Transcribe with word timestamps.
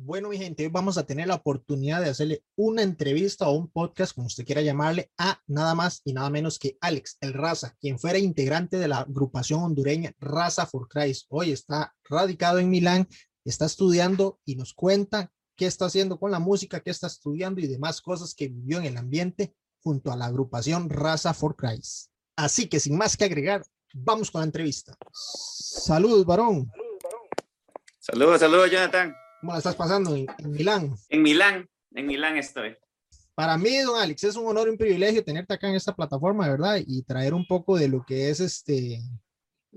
Bueno, 0.00 0.28
mi 0.28 0.38
gente, 0.38 0.62
hoy 0.62 0.70
vamos 0.70 0.96
a 0.96 1.04
tener 1.04 1.26
la 1.26 1.34
oportunidad 1.34 2.00
de 2.00 2.08
hacerle 2.08 2.44
una 2.54 2.82
entrevista 2.82 3.48
o 3.48 3.54
un 3.54 3.68
podcast, 3.68 4.14
como 4.14 4.28
usted 4.28 4.44
quiera 4.44 4.62
llamarle, 4.62 5.10
a 5.18 5.42
nada 5.48 5.74
más 5.74 6.02
y 6.04 6.12
nada 6.12 6.30
menos 6.30 6.60
que 6.60 6.78
Alex, 6.80 7.18
el 7.20 7.32
Raza, 7.32 7.76
quien 7.80 7.98
fuera 7.98 8.16
integrante 8.16 8.78
de 8.78 8.86
la 8.86 8.98
agrupación 8.98 9.60
hondureña 9.60 10.14
Raza 10.20 10.66
for 10.66 10.86
Christ. 10.86 11.26
Hoy 11.30 11.50
está 11.50 11.96
radicado 12.04 12.60
en 12.60 12.70
Milán, 12.70 13.08
está 13.44 13.66
estudiando 13.66 14.38
y 14.44 14.54
nos 14.54 14.72
cuenta 14.72 15.32
qué 15.56 15.66
está 15.66 15.86
haciendo 15.86 16.20
con 16.20 16.30
la 16.30 16.38
música, 16.38 16.78
qué 16.78 16.90
está 16.90 17.08
estudiando 17.08 17.60
y 17.60 17.66
demás 17.66 18.00
cosas 18.00 18.36
que 18.36 18.46
vivió 18.46 18.78
en 18.78 18.84
el 18.84 18.96
ambiente 18.98 19.52
junto 19.80 20.12
a 20.12 20.16
la 20.16 20.26
agrupación 20.26 20.88
Raza 20.88 21.34
for 21.34 21.56
Christ. 21.56 22.12
Así 22.36 22.68
que 22.68 22.78
sin 22.78 22.96
más 22.96 23.16
que 23.16 23.24
agregar, 23.24 23.64
vamos 23.92 24.30
con 24.30 24.42
la 24.42 24.46
entrevista. 24.46 24.96
Saludos, 25.12 26.24
varón. 26.24 26.70
Saludos, 27.98 28.38
saludos, 28.38 28.70
Jonathan. 28.70 29.12
¿Cómo 29.40 29.52
la 29.52 29.58
estás 29.58 29.76
pasando 29.76 30.16
en, 30.16 30.26
en, 30.38 30.50
Milán? 30.50 30.94
En 31.08 31.22
Milán, 31.22 31.68
en 31.94 32.06
Milán 32.06 32.36
estoy. 32.36 32.76
Para 33.34 33.56
mí, 33.56 33.76
don 33.78 34.00
Alex, 34.00 34.24
es 34.24 34.36
un 34.36 34.46
honor 34.48 34.66
y 34.66 34.72
un 34.72 34.78
privilegio 34.78 35.22
tenerte 35.22 35.54
acá 35.54 35.68
en 35.68 35.76
esta 35.76 35.94
plataforma, 35.94 36.48
¿verdad? 36.48 36.80
Y 36.84 37.04
traer 37.04 37.34
un 37.34 37.46
poco 37.46 37.76
de 37.76 37.86
lo 37.86 38.04
que 38.04 38.30
es 38.30 38.40
este, 38.40 39.00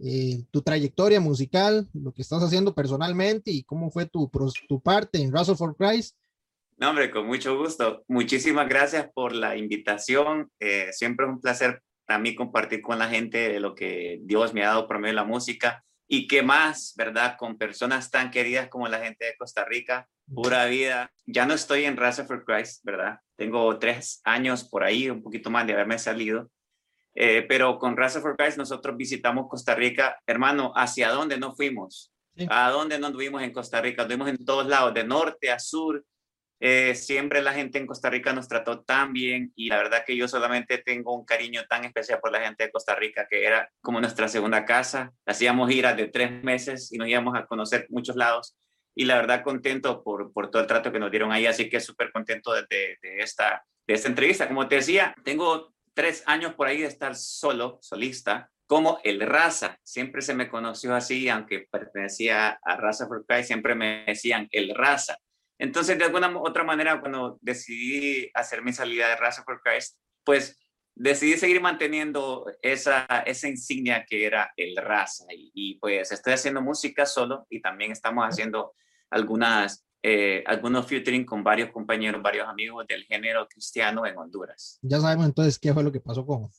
eh, 0.03 0.43
tu 0.49 0.63
trayectoria 0.63 1.19
musical, 1.19 1.87
lo 1.93 2.11
que 2.11 2.23
estás 2.23 2.41
haciendo 2.41 2.73
personalmente 2.73 3.51
y 3.51 3.63
cómo 3.63 3.91
fue 3.91 4.07
tu, 4.07 4.31
tu 4.67 4.81
parte 4.81 5.21
en 5.21 5.31
Russell 5.31 5.55
for 5.55 5.75
Christ. 5.75 6.17
No, 6.77 6.89
hombre, 6.89 7.11
con 7.11 7.27
mucho 7.27 7.55
gusto. 7.55 8.03
Muchísimas 8.07 8.67
gracias 8.67 9.11
por 9.13 9.35
la 9.35 9.55
invitación. 9.55 10.49
Eh, 10.59 10.87
siempre 10.91 11.27
es 11.27 11.31
un 11.31 11.39
placer 11.39 11.83
para 12.07 12.17
mí 12.17 12.33
compartir 12.33 12.81
con 12.81 12.97
la 12.97 13.09
gente 13.09 13.37
de 13.49 13.59
lo 13.59 13.75
que 13.75 14.19
Dios 14.23 14.55
me 14.55 14.63
ha 14.63 14.69
dado 14.69 14.87
por 14.87 14.97
medio 14.97 15.11
de 15.11 15.17
la 15.17 15.23
música 15.23 15.85
y 16.13 16.27
qué 16.27 16.43
más, 16.43 16.93
¿verdad? 16.97 17.37
Con 17.37 17.57
personas 17.57 18.11
tan 18.11 18.31
queridas 18.31 18.67
como 18.67 18.85
la 18.89 18.99
gente 18.99 19.23
de 19.23 19.37
Costa 19.37 19.63
Rica, 19.63 20.09
pura 20.33 20.65
vida. 20.65 21.09
Ya 21.25 21.45
no 21.45 21.53
estoy 21.53 21.85
en 21.85 21.95
Raza 21.95 22.25
for 22.25 22.43
Christ, 22.43 22.83
¿verdad? 22.83 23.19
Tengo 23.37 23.79
tres 23.79 24.19
años 24.25 24.65
por 24.65 24.83
ahí, 24.83 25.09
un 25.09 25.23
poquito 25.23 25.49
más 25.49 25.65
de 25.65 25.71
haberme 25.71 25.97
salido. 25.97 26.51
Eh, 27.15 27.45
pero 27.47 27.79
con 27.79 27.95
Raza 27.95 28.19
for 28.19 28.35
Christ 28.35 28.57
nosotros 28.57 28.97
visitamos 28.97 29.47
Costa 29.47 29.73
Rica. 29.73 30.19
Hermano, 30.27 30.73
¿hacia 30.75 31.11
dónde 31.11 31.37
no 31.37 31.55
fuimos? 31.55 32.11
Sí. 32.35 32.45
¿A 32.49 32.69
dónde 32.71 32.99
no 32.99 33.07
anduvimos 33.07 33.41
en 33.41 33.53
Costa 33.53 33.79
Rica? 33.79 34.01
Anduvimos 34.01 34.27
en 34.27 34.43
todos 34.43 34.67
lados, 34.67 34.93
de 34.93 35.05
norte 35.05 35.49
a 35.49 35.59
sur. 35.59 36.03
Eh, 36.63 36.93
siempre 36.93 37.41
la 37.41 37.53
gente 37.53 37.79
en 37.79 37.87
Costa 37.87 38.11
Rica 38.11 38.33
nos 38.33 38.47
trató 38.47 38.81
tan 38.81 39.13
bien 39.13 39.51
y 39.55 39.69
la 39.69 39.77
verdad 39.77 40.03
que 40.05 40.15
yo 40.15 40.27
solamente 40.27 40.77
tengo 40.77 41.15
un 41.15 41.25
cariño 41.25 41.63
tan 41.67 41.85
especial 41.85 42.19
por 42.19 42.31
la 42.31 42.39
gente 42.39 42.65
de 42.65 42.71
Costa 42.71 42.93
Rica 42.93 43.25
que 43.27 43.45
era 43.45 43.67
como 43.81 43.99
nuestra 43.99 44.27
segunda 44.27 44.63
casa. 44.63 45.11
Hacíamos 45.25 45.71
giras 45.71 45.97
de 45.97 46.07
tres 46.07 46.43
meses 46.43 46.91
y 46.91 46.99
nos 46.99 47.07
íbamos 47.07 47.35
a 47.35 47.47
conocer 47.47 47.87
muchos 47.89 48.15
lados 48.15 48.55
y 48.93 49.05
la 49.05 49.15
verdad 49.15 49.43
contento 49.43 50.03
por, 50.03 50.31
por 50.33 50.51
todo 50.51 50.61
el 50.61 50.67
trato 50.67 50.91
que 50.91 50.99
nos 50.99 51.09
dieron 51.09 51.31
ahí, 51.31 51.47
así 51.47 51.67
que 51.67 51.79
súper 51.79 52.11
contento 52.11 52.53
de, 52.53 52.67
de, 52.69 53.19
esta, 53.19 53.65
de 53.87 53.95
esta 53.95 54.09
entrevista. 54.09 54.47
Como 54.47 54.67
te 54.67 54.75
decía, 54.75 55.15
tengo 55.23 55.73
tres 55.95 56.21
años 56.27 56.53
por 56.53 56.67
ahí 56.67 56.81
de 56.81 56.87
estar 56.87 57.15
solo, 57.15 57.79
solista, 57.81 58.51
como 58.67 58.99
el 59.03 59.19
Raza. 59.21 59.79
Siempre 59.83 60.21
se 60.21 60.35
me 60.35 60.47
conoció 60.47 60.93
así, 60.93 61.27
aunque 61.27 61.67
pertenecía 61.71 62.59
a 62.63 62.75
Raza 62.77 63.07
Christ, 63.27 63.47
siempre 63.47 63.73
me 63.73 64.05
decían 64.05 64.47
el 64.51 64.75
Raza. 64.75 65.17
Entonces, 65.61 65.95
de 65.95 66.05
alguna 66.05 66.35
otra 66.41 66.63
manera, 66.63 66.99
cuando 66.99 67.37
decidí 67.39 68.31
hacer 68.33 68.63
mi 68.63 68.73
salida 68.73 69.09
de 69.09 69.15
Raza 69.15 69.43
for 69.43 69.61
Christ, 69.63 69.95
pues 70.23 70.57
decidí 70.95 71.37
seguir 71.37 71.61
manteniendo 71.61 72.47
esa, 72.63 73.05
esa 73.27 73.47
insignia 73.47 74.03
que 74.09 74.25
era 74.25 74.51
el 74.57 74.75
Raza. 74.75 75.25
Y, 75.29 75.51
y, 75.53 75.75
pues 75.75 76.11
estoy 76.11 76.33
haciendo 76.33 76.63
música 76.63 77.05
solo 77.05 77.45
y 77.47 77.61
también 77.61 77.91
estamos 77.91 78.25
haciendo 78.25 78.73
algunas, 79.11 79.85
eh, 80.01 80.43
algunos 80.47 80.87
featuring 80.87 81.25
con 81.25 81.43
varios 81.43 81.69
compañeros, 81.69 82.23
varios 82.23 82.47
amigos 82.49 82.87
del 82.87 83.03
género 83.03 83.47
cristiano 83.47 84.07
en 84.07 84.17
Honduras. 84.17 84.79
Ya 84.81 84.99
sabemos 84.99 85.27
entonces 85.27 85.59
qué 85.59 85.71
fue 85.75 85.83
lo 85.83 85.91
que 85.91 85.99
pasó 85.99 86.25
con, 86.25 86.49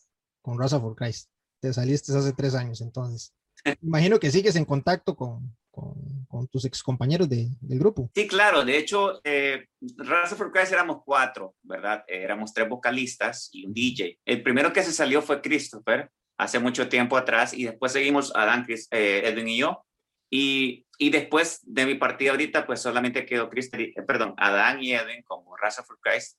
con 0.42 0.60
Raza 0.60 0.78
for 0.78 0.94
Christ. 0.94 1.28
Te 1.58 1.72
saliste 1.72 2.16
hace 2.16 2.32
tres 2.34 2.54
años 2.54 2.80
entonces. 2.80 3.34
Imagino 3.82 4.20
que 4.20 4.30
sigues 4.30 4.54
en 4.54 4.64
contacto 4.64 5.16
con, 5.16 5.56
con, 5.72 6.26
con 6.28 6.46
tus 6.46 6.64
ex 6.66 6.82
compañeros 6.82 7.28
de, 7.28 7.48
del 7.60 7.78
grupo. 7.78 8.10
Sí, 8.14 8.28
claro. 8.28 8.64
De 8.64 8.76
hecho, 8.76 9.20
eh, 9.24 9.66
Raza 9.96 10.36
for 10.36 10.52
Christ 10.52 10.72
éramos 10.72 10.98
cuatro, 11.04 11.56
¿verdad? 11.62 12.04
Éramos 12.06 12.52
tres 12.52 12.68
vocalistas 12.68 13.48
y 13.52 13.66
un 13.66 13.72
DJ. 13.72 14.20
El 14.24 14.42
primero 14.42 14.72
que 14.72 14.82
se 14.82 14.92
salió 14.92 15.22
fue 15.22 15.40
Christopher 15.40 16.10
hace 16.38 16.58
mucho 16.58 16.88
tiempo 16.88 17.16
atrás 17.16 17.54
y 17.54 17.64
después 17.64 17.92
seguimos 17.92 18.32
Adán, 18.36 18.64
Chris, 18.64 18.86
eh, 18.90 19.22
Edwin 19.24 19.48
y 19.48 19.58
yo. 19.58 19.84
Y, 20.30 20.86
y, 20.98 21.10
después 21.10 21.60
de 21.62 21.84
mi 21.84 21.94
partida 21.96 22.30
ahorita, 22.30 22.64
pues 22.66 22.80
solamente 22.80 23.26
quedó 23.26 23.50
Chris, 23.50 23.68
eh, 23.72 23.92
perdón, 24.06 24.34
Adán 24.38 24.82
y 24.82 24.92
Edwin 24.92 25.22
como 25.24 25.56
Raza 25.56 25.82
for 25.82 25.98
Christ. 26.00 26.38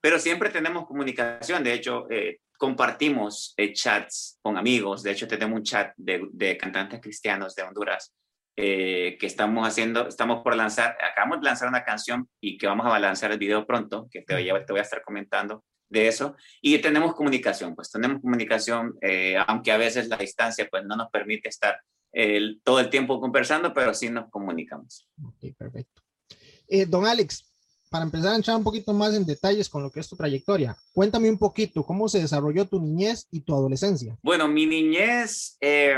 Pero 0.00 0.18
siempre 0.18 0.50
tenemos 0.50 0.86
comunicación. 0.86 1.62
De 1.64 1.74
hecho, 1.74 2.06
eh, 2.10 2.38
compartimos 2.56 3.54
eh, 3.56 3.72
chats 3.72 4.38
con 4.42 4.56
amigos. 4.56 5.02
De 5.02 5.10
hecho, 5.10 5.26
tenemos 5.26 5.58
un 5.58 5.62
chat 5.62 5.92
de, 5.96 6.26
de 6.32 6.56
cantantes 6.56 7.00
cristianos 7.00 7.54
de 7.54 7.62
Honduras 7.62 8.14
eh, 8.56 9.16
que 9.18 9.26
estamos 9.26 9.66
haciendo, 9.66 10.08
estamos 10.08 10.42
por 10.42 10.54
lanzar, 10.56 10.96
acabamos 11.02 11.40
de 11.40 11.46
lanzar 11.46 11.68
una 11.68 11.84
canción 11.84 12.28
y 12.40 12.56
que 12.56 12.66
vamos 12.66 12.86
a 12.86 12.98
lanzar 12.98 13.32
el 13.32 13.38
video 13.38 13.66
pronto, 13.66 14.08
que 14.10 14.22
te 14.22 14.34
voy 14.34 14.48
a, 14.48 14.64
te 14.64 14.72
voy 14.72 14.80
a 14.80 14.82
estar 14.84 15.02
comentando 15.02 15.64
de 15.88 16.08
eso. 16.08 16.36
Y 16.60 16.78
tenemos 16.78 17.14
comunicación, 17.14 17.74
pues 17.74 17.90
tenemos 17.90 18.20
comunicación, 18.20 18.96
eh, 19.00 19.36
aunque 19.46 19.72
a 19.72 19.76
veces 19.76 20.08
la 20.08 20.16
distancia 20.16 20.68
pues 20.70 20.84
no 20.84 20.96
nos 20.96 21.10
permite 21.10 21.48
estar 21.48 21.80
el, 22.12 22.60
todo 22.62 22.80
el 22.80 22.90
tiempo 22.90 23.20
conversando, 23.20 23.72
pero 23.74 23.92
sí 23.92 24.08
nos 24.08 24.30
comunicamos. 24.30 25.08
Ok, 25.22 25.56
perfecto. 25.58 26.02
Eh, 26.68 26.86
don 26.86 27.06
Alex, 27.06 27.52
para 27.90 28.04
empezar 28.04 28.32
a 28.32 28.36
entrar 28.36 28.56
un 28.56 28.64
poquito 28.64 28.92
más 28.92 29.14
en 29.14 29.24
detalles 29.26 29.68
con 29.68 29.82
lo 29.82 29.90
que 29.90 30.00
es 30.00 30.08
tu 30.08 30.16
trayectoria, 30.16 30.76
cuéntame 30.92 31.30
un 31.30 31.38
poquito 31.38 31.84
cómo 31.84 32.08
se 32.08 32.20
desarrolló 32.20 32.66
tu 32.66 32.80
niñez 32.80 33.26
y 33.30 33.40
tu 33.40 33.54
adolescencia. 33.54 34.16
Bueno, 34.22 34.48
mi 34.48 34.66
niñez, 34.66 35.56
eh, 35.60 35.96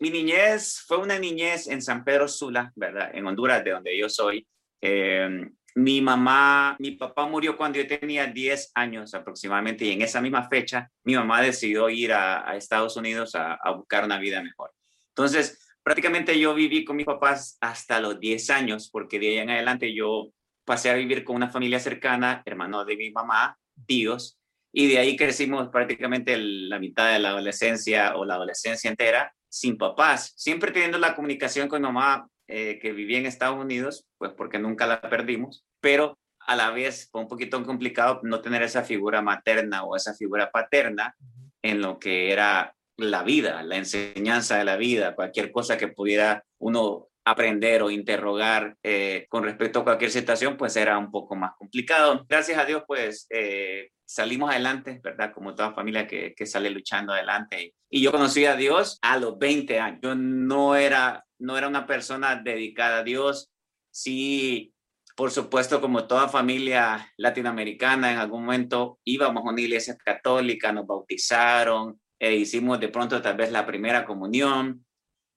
mi 0.00 0.10
niñez 0.10 0.82
fue 0.86 0.96
una 0.96 1.18
niñez 1.18 1.68
en 1.68 1.82
San 1.82 2.04
Pedro 2.04 2.26
Sula, 2.26 2.72
¿verdad? 2.74 3.10
En 3.12 3.26
Honduras, 3.26 3.62
de 3.62 3.70
donde 3.72 3.96
yo 3.96 4.08
soy. 4.08 4.46
Eh, 4.80 5.46
mi 5.74 6.00
mamá, 6.00 6.74
mi 6.80 6.92
papá 6.92 7.26
murió 7.26 7.56
cuando 7.56 7.78
yo 7.78 7.86
tenía 7.86 8.26
10 8.26 8.72
años 8.74 9.14
aproximadamente 9.14 9.84
y 9.84 9.92
en 9.92 10.02
esa 10.02 10.20
misma 10.20 10.48
fecha 10.48 10.90
mi 11.04 11.14
mamá 11.14 11.42
decidió 11.42 11.88
ir 11.90 12.12
a, 12.12 12.56
Estados 12.56 12.96
Unidos 12.96 13.34
a, 13.34 13.54
a, 13.54 13.72
buscar 13.72 14.04
una 14.04 14.18
vida 14.18 14.42
mejor. 14.42 14.72
Entonces, 15.14 15.76
prácticamente 15.82 16.38
yo 16.38 16.54
viví 16.54 16.84
con 16.84 16.96
mis 16.96 17.06
papás 17.06 17.58
hasta 17.60 18.00
los 18.00 18.18
10 18.18 18.50
años 18.50 18.88
porque 18.90 19.20
de 19.20 19.28
ahí 19.28 19.38
en 19.38 19.50
adelante 19.50 19.94
yo 19.94 20.32
pasé 20.64 20.90
a 20.90 20.94
vivir 20.94 21.24
con 21.24 21.36
una 21.36 21.50
familia 21.50 21.78
cercana, 21.78 22.42
hermano 22.46 22.84
de 22.84 22.96
mi 22.96 23.10
mamá, 23.10 23.56
tíos, 23.86 24.38
y 24.72 24.88
de 24.88 24.98
ahí 24.98 25.16
crecimos 25.16 25.68
prácticamente 25.68 26.36
la 26.38 26.78
mitad 26.78 27.12
de 27.12 27.18
la 27.18 27.30
adolescencia 27.30 28.16
o 28.16 28.24
la 28.24 28.34
adolescencia 28.34 28.88
entera 28.88 29.34
sin 29.50 29.76
papás, 29.76 30.32
siempre 30.36 30.72
teniendo 30.72 30.98
la 30.98 31.14
comunicación 31.14 31.68
con 31.68 31.82
mi 31.82 31.88
mamá 31.88 32.28
eh, 32.48 32.78
que 32.80 32.92
vivía 32.92 33.18
en 33.18 33.26
Estados 33.26 33.58
Unidos, 33.58 34.06
pues 34.16 34.32
porque 34.32 34.58
nunca 34.58 34.86
la 34.86 35.00
perdimos, 35.02 35.64
pero 35.80 36.18
a 36.46 36.56
la 36.56 36.70
vez 36.70 37.08
fue 37.10 37.20
un 37.20 37.28
poquito 37.28 37.62
complicado 37.64 38.20
no 38.22 38.40
tener 38.40 38.62
esa 38.62 38.82
figura 38.82 39.22
materna 39.22 39.84
o 39.84 39.96
esa 39.96 40.14
figura 40.14 40.50
paterna 40.50 41.14
en 41.62 41.82
lo 41.82 41.98
que 41.98 42.32
era 42.32 42.74
la 42.96 43.22
vida, 43.22 43.62
la 43.62 43.76
enseñanza 43.76 44.58
de 44.58 44.64
la 44.64 44.76
vida, 44.76 45.14
cualquier 45.14 45.52
cosa 45.52 45.76
que 45.76 45.88
pudiera 45.88 46.44
uno 46.58 47.08
aprender 47.24 47.82
o 47.82 47.90
interrogar 47.90 48.76
eh, 48.82 49.26
con 49.28 49.44
respecto 49.44 49.80
a 49.80 49.84
cualquier 49.84 50.10
situación, 50.10 50.56
pues 50.56 50.76
era 50.76 50.98
un 50.98 51.10
poco 51.10 51.36
más 51.36 51.52
complicado. 51.56 52.24
Gracias 52.28 52.58
a 52.58 52.64
Dios, 52.64 52.82
pues 52.86 53.26
eh, 53.30 53.90
salimos 54.10 54.50
adelante, 54.50 55.00
¿verdad? 55.04 55.32
Como 55.32 55.54
toda 55.54 55.72
familia 55.72 56.06
que, 56.08 56.34
que, 56.34 56.44
sale 56.44 56.68
luchando 56.70 57.12
adelante. 57.12 57.76
Y 57.88 58.02
yo 58.02 58.10
conocí 58.10 58.44
a 58.44 58.56
Dios 58.56 58.98
a 59.02 59.16
los 59.16 59.38
20 59.38 59.78
años. 59.78 60.00
Yo 60.02 60.16
no 60.16 60.74
era, 60.74 61.24
no 61.38 61.56
era 61.56 61.68
una 61.68 61.86
persona 61.86 62.34
dedicada 62.34 62.98
a 62.98 63.02
Dios. 63.04 63.52
Sí, 63.92 64.74
por 65.14 65.30
supuesto, 65.30 65.80
como 65.80 66.08
toda 66.08 66.28
familia 66.28 67.12
latinoamericana, 67.18 68.10
en 68.10 68.18
algún 68.18 68.46
momento 68.46 68.98
íbamos 69.04 69.46
a 69.46 69.50
una 69.50 69.60
iglesia 69.60 69.96
católica, 69.96 70.72
nos 70.72 70.88
bautizaron, 70.88 72.00
e 72.18 72.34
hicimos 72.34 72.80
de 72.80 72.88
pronto 72.88 73.22
tal 73.22 73.36
vez 73.36 73.52
la 73.52 73.64
primera 73.64 74.04
comunión, 74.04 74.84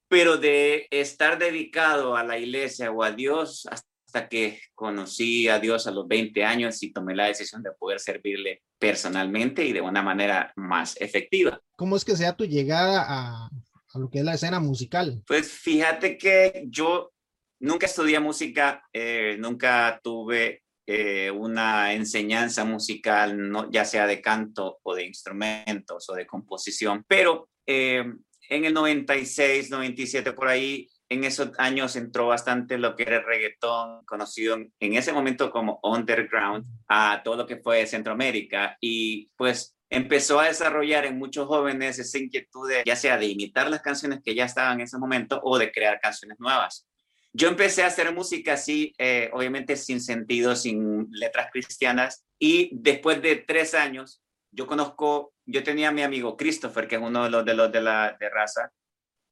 pero 0.08 0.38
de 0.38 0.88
estar 0.90 1.38
dedicado 1.38 2.16
a 2.16 2.24
la 2.24 2.40
iglesia 2.40 2.92
o 2.92 3.04
a 3.04 3.12
Dios 3.12 3.68
hasta 3.70 3.93
que 4.30 4.60
conocí 4.76 5.48
a 5.48 5.60
Dios 5.60 5.88
a 5.88 5.92
los 5.92 6.08
20 6.08 6.44
años 6.44 6.82
y 6.84 6.94
tomé 6.94 7.16
la 7.16 7.28
decisión 7.28 7.64
de 7.64 7.72
poder 7.72 8.00
servirle 8.00 8.62
personalmente 8.78 9.66
y 9.66 9.74
de 9.74 9.82
una 9.82 10.02
manera 10.02 10.54
más 10.56 11.00
efectiva. 11.00 11.60
¿Cómo 11.76 11.96
es 11.96 12.06
que 12.06 12.16
sea 12.16 12.36
tu 12.36 12.46
llegada 12.46 13.06
a, 13.08 13.50
a 13.94 14.00
lo 14.00 14.10
que 14.10 14.20
es 14.20 14.26
la 14.26 14.34
escena 14.36 14.60
musical? 14.60 15.24
Pues 15.26 15.52
fíjate 15.52 16.18
que 16.18 16.66
yo 16.68 17.14
nunca 17.60 17.86
estudié 17.86 18.20
música, 18.20 18.84
eh, 18.92 19.38
nunca 19.40 20.00
tuve 20.04 20.64
eh, 20.86 21.32
una 21.32 21.94
enseñanza 21.94 22.66
musical, 22.66 23.50
no, 23.50 23.72
ya 23.72 23.86
sea 23.86 24.06
de 24.06 24.22
canto 24.22 24.80
o 24.84 24.96
de 24.96 25.06
instrumentos 25.06 26.10
o 26.10 26.14
de 26.14 26.28
composición, 26.28 27.06
pero 27.08 27.50
eh, 27.66 28.04
en 28.50 28.66
el 28.66 28.74
96, 28.74 29.70
97, 29.70 30.34
por 30.34 30.50
ahí, 30.50 30.90
en 31.14 31.24
esos 31.24 31.52
años 31.58 31.96
entró 31.96 32.28
bastante 32.28 32.78
lo 32.78 32.96
que 32.96 33.04
era 33.04 33.18
el 33.18 33.26
reggaetón, 33.26 34.04
conocido 34.06 34.56
en, 34.56 34.94
ese 34.94 35.14
momento 35.14 35.52
como 35.52 35.80
underground, 35.84 36.66
a 36.88 37.22
todo 37.24 37.38
lo 37.38 37.48
que 37.48 37.58
fue 37.58 37.86
Centroamérica. 37.88 38.78
Y 38.82 39.30
pues 39.36 39.76
empezó 39.90 40.40
a 40.40 40.48
desarrollar 40.48 41.06
en 41.06 41.18
muchos 41.18 41.48
jóvenes 41.48 42.00
esa 42.00 42.18
inquietud 42.18 42.70
de, 42.70 42.84
ya 42.86 42.96
sea 42.96 43.18
de 43.18 43.28
imitar 43.28 43.70
las 43.70 43.82
canciones 43.82 44.20
que 44.24 44.36
ya 44.36 44.46
estaban 44.46 44.80
en 44.80 44.86
ese 44.86 44.98
momento 44.98 45.40
o 45.44 45.58
de 45.58 45.72
crear 45.72 46.00
canciones 46.00 46.40
nuevas. 46.40 46.88
Yo 47.32 47.48
empecé 47.48 47.84
a 47.84 47.88
hacer 47.88 48.14
música 48.14 48.54
así, 48.54 48.94
eh, 48.98 49.30
obviamente 49.34 49.76
sin 49.76 50.02
sentido, 50.02 50.56
sin 50.56 51.08
letras 51.12 51.48
cristianas, 51.52 52.26
y 52.38 52.70
después 52.74 53.22
de 53.22 53.38
tres 53.38 53.74
años, 53.74 54.22
yo 54.52 54.68
conozco, 54.68 55.34
yo 55.46 55.64
tenía 55.64 55.90
a 55.90 55.92
mi 55.92 56.04
amigo 56.04 56.38
Christopher, 56.38 56.88
que 56.88 56.96
es 56.96 57.02
uno 57.02 57.24
de 57.24 57.32
los 57.32 57.44
de, 57.44 57.54
los 57.56 57.72
de 57.72 57.82
la 57.82 58.16
de 58.20 58.30
raza, 58.30 58.72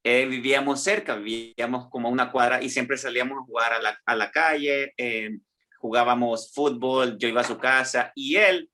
eh, 0.04 0.26
vivíamos 0.26 0.84
cerca, 0.84 1.16
vivíamos 1.16 1.90
como 1.90 2.10
una 2.10 2.32
cuadra 2.32 2.62
y 2.62 2.70
siempre 2.70 2.98
salíamos 2.98 3.38
a 3.40 3.46
jugar 3.46 3.74
a 3.74 3.82
la, 3.82 4.00
a 4.06 4.16
la 4.16 4.32
calle, 4.32 4.94
eh, 4.98 5.38
jugábamos 5.78 6.52
fútbol, 6.54 7.18
yo 7.18 7.28
iba 7.28 7.42
a 7.42 7.46
su 7.46 7.58
casa 7.58 8.12
y 8.16 8.36
él 8.36 8.70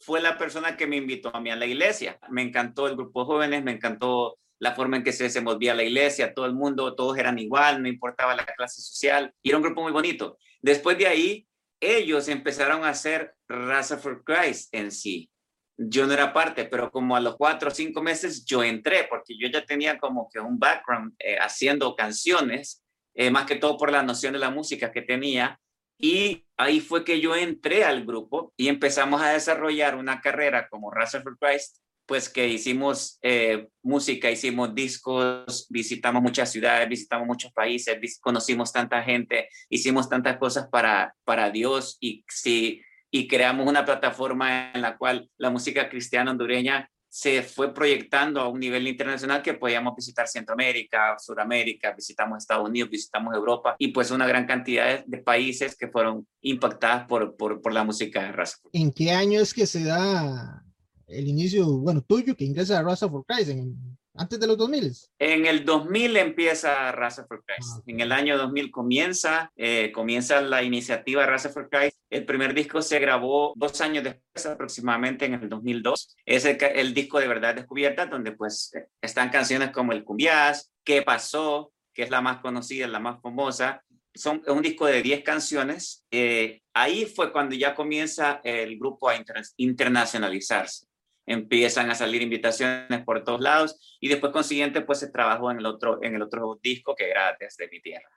fue 0.00 0.20
la 0.20 0.38
persona 0.38 0.76
que 0.76 0.86
me 0.86 0.96
invitó 0.96 1.34
a 1.34 1.40
mí 1.40 1.50
a 1.50 1.56
la 1.56 1.66
iglesia. 1.66 2.18
Me 2.30 2.42
encantó 2.42 2.86
el 2.86 2.94
grupo 2.94 3.20
de 3.20 3.26
jóvenes, 3.26 3.64
me 3.64 3.72
encantó 3.72 4.38
la 4.60 4.74
forma 4.74 4.96
en 4.96 5.04
que 5.04 5.12
se 5.12 5.24
desenvolvía 5.24 5.74
la 5.74 5.82
iglesia, 5.82 6.34
todo 6.34 6.46
el 6.46 6.54
mundo, 6.54 6.94
todos 6.94 7.16
eran 7.18 7.38
igual, 7.38 7.82
no 7.82 7.88
importaba 7.88 8.34
la 8.34 8.44
clase 8.44 8.80
social, 8.80 9.32
y 9.42 9.50
era 9.50 9.58
un 9.58 9.64
grupo 9.64 9.82
muy 9.82 9.92
bonito. 9.92 10.38
Después 10.60 10.98
de 10.98 11.06
ahí, 11.06 11.48
ellos 11.80 12.28
empezaron 12.28 12.84
a 12.84 12.90
hacer 12.90 13.34
Raza 13.48 13.98
for 13.98 14.24
Christ 14.24 14.74
en 14.74 14.90
sí 14.90 15.30
yo 15.78 16.06
no 16.06 16.12
era 16.12 16.32
parte, 16.32 16.64
pero 16.64 16.90
como 16.90 17.14
a 17.14 17.20
los 17.20 17.36
cuatro 17.36 17.68
o 17.68 17.74
cinco 17.74 18.02
meses 18.02 18.44
yo 18.44 18.64
entré, 18.64 19.06
porque 19.08 19.38
yo 19.38 19.48
ya 19.48 19.64
tenía 19.64 19.98
como 19.98 20.28
que 20.28 20.40
un 20.40 20.58
background 20.58 21.14
eh, 21.20 21.38
haciendo 21.38 21.94
canciones, 21.94 22.82
eh, 23.14 23.30
más 23.30 23.46
que 23.46 23.56
todo 23.56 23.78
por 23.78 23.92
la 23.92 24.02
noción 24.02 24.32
de 24.32 24.40
la 24.40 24.50
música 24.50 24.90
que 24.90 25.02
tenía. 25.02 25.58
Y 25.96 26.44
ahí 26.56 26.80
fue 26.80 27.04
que 27.04 27.20
yo 27.20 27.34
entré 27.34 27.84
al 27.84 28.04
grupo 28.04 28.52
y 28.56 28.68
empezamos 28.68 29.22
a 29.22 29.32
desarrollar 29.32 29.96
una 29.96 30.20
carrera 30.20 30.68
como 30.68 30.90
Raza 30.90 31.22
for 31.22 31.38
Christ, 31.38 31.78
pues 32.06 32.28
que 32.28 32.48
hicimos 32.48 33.18
eh, 33.22 33.68
música, 33.82 34.30
hicimos 34.30 34.74
discos, 34.74 35.66
visitamos 35.68 36.22
muchas 36.22 36.50
ciudades, 36.50 36.88
visitamos 36.88 37.26
muchos 37.26 37.52
países, 37.52 38.18
conocimos 38.20 38.72
tanta 38.72 39.02
gente, 39.02 39.48
hicimos 39.68 40.08
tantas 40.08 40.38
cosas 40.38 40.68
para, 40.68 41.14
para 41.24 41.50
Dios 41.50 41.98
y 42.00 42.24
si 42.28 42.80
y 43.10 43.26
creamos 43.26 43.66
una 43.66 43.84
plataforma 43.84 44.72
en 44.72 44.82
la 44.82 44.96
cual 44.96 45.30
la 45.38 45.50
música 45.50 45.88
cristiana 45.88 46.30
hondureña 46.30 46.90
se 47.10 47.42
fue 47.42 47.72
proyectando 47.72 48.40
a 48.40 48.48
un 48.48 48.60
nivel 48.60 48.86
internacional 48.86 49.42
que 49.42 49.54
podíamos 49.54 49.94
visitar 49.96 50.28
Centroamérica, 50.28 51.16
Sudamérica, 51.18 51.92
visitamos 51.94 52.38
Estados 52.38 52.68
Unidos, 52.68 52.90
visitamos 52.90 53.34
Europa 53.34 53.76
y 53.78 53.88
pues 53.88 54.10
una 54.10 54.26
gran 54.26 54.46
cantidad 54.46 55.04
de, 55.04 55.18
países 55.18 55.74
que 55.76 55.88
fueron 55.88 56.26
impactadas 56.42 57.06
por, 57.06 57.36
por, 57.36 57.60
por, 57.60 57.72
la 57.72 57.84
música 57.84 58.22
de 58.22 58.32
Raza. 58.32 58.58
¿En 58.72 58.92
qué 58.92 59.10
año 59.10 59.40
es 59.40 59.54
que 59.54 59.66
se 59.66 59.84
da 59.84 60.62
el 61.06 61.28
inicio, 61.28 61.66
bueno, 61.78 62.02
tuyo, 62.02 62.36
que 62.36 62.44
ingresa 62.44 62.78
a 62.78 62.82
Raza 62.82 63.08
for 63.08 63.24
Christ? 63.26 63.50
¿En, 63.50 63.98
antes 64.18 64.40
de 64.40 64.46
los 64.46 64.58
2000? 64.58 64.92
En 65.18 65.46
el 65.46 65.64
2000 65.64 66.16
empieza 66.16 66.92
Raza 66.92 67.26
for 67.26 67.44
Christ. 67.44 67.76
Ah, 67.76 67.82
en 67.86 68.00
el 68.00 68.12
año 68.12 68.36
2000 68.36 68.70
comienza, 68.70 69.52
eh, 69.56 69.92
comienza 69.92 70.40
la 70.40 70.62
iniciativa 70.62 71.24
Raza 71.24 71.50
for 71.50 71.68
Christ. 71.70 71.96
El 72.10 72.24
primer 72.24 72.54
disco 72.54 72.82
se 72.82 72.98
grabó 72.98 73.52
dos 73.56 73.80
años 73.80 74.04
después, 74.04 74.46
aproximadamente 74.46 75.26
en 75.26 75.34
el 75.34 75.48
2002. 75.48 76.16
Es 76.26 76.44
el, 76.44 76.94
disco 76.94 77.20
de 77.20 77.28
verdad 77.28 77.54
descubierta, 77.54 78.06
donde 78.06 78.32
pues 78.32 78.72
están 79.00 79.30
canciones 79.30 79.70
como 79.70 79.92
El 79.92 80.04
Cumbiás, 80.04 80.72
¿Qué 80.84 81.02
pasó? 81.02 81.72
que 81.92 82.04
es 82.04 82.10
la 82.10 82.20
más 82.20 82.38
conocida, 82.40 82.86
la 82.86 83.00
más 83.00 83.20
famosa. 83.20 83.82
Son, 84.14 84.40
es 84.46 84.52
un 84.52 84.62
disco 84.62 84.86
de 84.86 85.02
10 85.02 85.22
canciones. 85.24 86.04
Eh, 86.10 86.62
ahí 86.72 87.06
fue 87.06 87.32
cuando 87.32 87.56
ya 87.56 87.74
comienza 87.74 88.40
el 88.44 88.78
grupo 88.78 89.08
a 89.08 89.16
internacionalizarse 89.56 90.87
empiezan 91.28 91.90
a 91.90 91.94
salir 91.94 92.22
invitaciones 92.22 93.04
por 93.04 93.22
todos 93.22 93.40
lados 93.40 93.98
y 94.00 94.08
después 94.08 94.32
consiguiente 94.32 94.80
pues 94.80 94.98
se 94.98 95.10
trabajó 95.10 95.50
en 95.50 95.58
el 95.58 95.66
otro, 95.66 96.02
en 96.02 96.14
el 96.14 96.22
otro 96.22 96.58
disco 96.62 96.94
que 96.96 97.10
era 97.10 97.36
Desde 97.38 97.68
mi 97.68 97.80
tierra. 97.80 98.08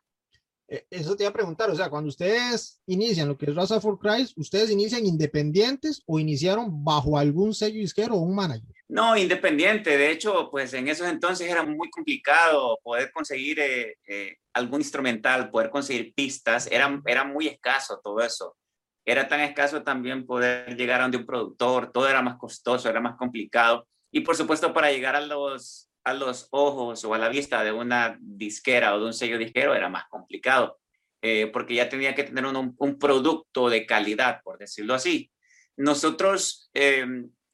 Eh, 0.67 0.85
eso 0.89 1.17
te 1.17 1.23
iba 1.23 1.29
a 1.29 1.33
preguntar, 1.33 1.69
o 1.69 1.75
sea, 1.75 1.89
cuando 1.89 2.07
ustedes 2.07 2.81
inician 2.85 3.27
lo 3.27 3.37
que 3.37 3.47
es 3.47 3.55
Raza 3.55 3.81
for 3.81 3.99
Christ, 3.99 4.37
¿ustedes 4.37 4.71
inician 4.71 5.05
independientes 5.05 6.01
o 6.05 6.17
iniciaron 6.17 6.83
bajo 6.83 7.17
algún 7.17 7.53
sello 7.53 7.79
disquero 7.79 8.15
o 8.15 8.19
un 8.19 8.33
manager? 8.33 8.73
No, 8.87 9.17
independiente. 9.17 9.97
De 9.97 10.11
hecho, 10.11 10.49
pues 10.49 10.73
en 10.73 10.87
esos 10.87 11.07
entonces 11.07 11.49
era 11.49 11.63
muy 11.63 11.89
complicado 11.89 12.79
poder 12.83 13.11
conseguir 13.11 13.59
eh, 13.59 13.97
eh, 14.07 14.37
algún 14.53 14.79
instrumental, 14.79 15.51
poder 15.51 15.69
conseguir 15.69 16.13
pistas. 16.13 16.67
Era, 16.71 17.01
era 17.05 17.25
muy 17.25 17.47
escaso 17.47 17.99
todo 18.01 18.21
eso 18.21 18.55
era 19.11 19.27
tan 19.27 19.41
escaso 19.41 19.83
también 19.83 20.25
poder 20.25 20.75
llegar 20.77 20.99
a 20.99 21.03
donde 21.03 21.17
un 21.17 21.25
productor, 21.25 21.91
todo 21.91 22.07
era 22.07 22.21
más 22.21 22.37
costoso, 22.37 22.89
era 22.89 23.01
más 23.01 23.17
complicado. 23.17 23.87
Y 24.11 24.21
por 24.21 24.35
supuesto, 24.35 24.73
para 24.73 24.91
llegar 24.91 25.15
a 25.15 25.21
los, 25.21 25.89
a 26.03 26.13
los 26.13 26.47
ojos 26.51 27.03
o 27.03 27.13
a 27.13 27.17
la 27.17 27.29
vista 27.29 27.63
de 27.63 27.73
una 27.73 28.17
disquera 28.21 28.95
o 28.95 28.99
de 28.99 29.05
un 29.07 29.13
sello 29.13 29.37
disquero 29.37 29.75
era 29.75 29.89
más 29.89 30.05
complicado, 30.09 30.79
eh, 31.21 31.47
porque 31.47 31.75
ya 31.75 31.89
tenía 31.89 32.15
que 32.15 32.23
tener 32.23 32.45
un, 32.45 32.73
un, 32.77 32.99
producto 32.99 33.69
de 33.69 33.85
calidad, 33.85 34.41
por 34.43 34.57
decirlo 34.57 34.93
así. 34.93 35.29
Nosotros, 35.75 36.69
eh, 36.73 37.05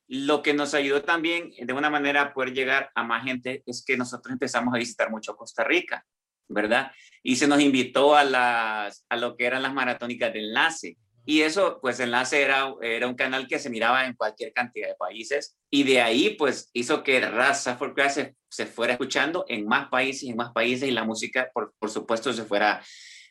lo 0.07 0.41
que 0.43 0.53
nos 0.53 0.73
ayudó 0.75 1.01
también 1.01 1.51
de 1.59 1.73
una 1.73 1.89
manera 1.89 2.21
a 2.21 2.33
poder 2.33 2.53
llegar 2.53 2.91
a 2.93 3.03
más 3.03 3.23
gente 3.23 3.63
es 3.65 3.83
que 3.83 3.97
nosotros 3.97 4.31
empezamos 4.31 4.73
a 4.73 4.77
visitar 4.77 5.09
mucho 5.09 5.35
Costa 5.35 5.63
Rica, 5.63 6.05
¿verdad? 6.47 6.91
Y 7.23 7.35
se 7.35 7.47
nos 7.47 7.59
invitó 7.59 8.15
a, 8.15 8.23
las, 8.23 9.05
a 9.09 9.17
lo 9.17 9.35
que 9.35 9.45
eran 9.45 9.63
las 9.63 9.73
maratónicas 9.73 10.31
de 10.31 10.39
enlace 10.39 10.97
y 11.29 11.41
eso, 11.41 11.79
pues 11.81 12.00
Enlace 12.00 12.41
era, 12.41 12.74
era 12.81 13.05
un 13.05 13.15
canal 13.15 13.50
que 13.50 13.60
se 13.60 13.69
miraba 13.69 14.05
en 14.05 14.13
cualquier 14.13 14.53
cantidad 14.53 14.88
de 14.88 14.96
países. 14.96 15.57
Y 15.69 15.84
de 15.84 16.00
ahí, 16.01 16.36
pues 16.36 16.69
hizo 16.72 17.03
que 17.03 17.19
Raza 17.19 17.75
for 17.75 17.93
se, 18.10 18.38
se, 18.50 18.65
fuera 18.65 18.93
escuchando 18.93 19.43
en 19.50 19.67
más 19.67 19.89
países 19.89 20.24
y 20.24 20.29
en 20.29 20.38
más 20.38 20.53
países 20.53 20.88
y 20.88 20.91
la 20.91 21.03
música, 21.03 21.51
por, 21.53 21.74
por 21.79 21.89
supuesto, 21.89 22.31
se 22.31 22.46
fuera, 22.46 22.81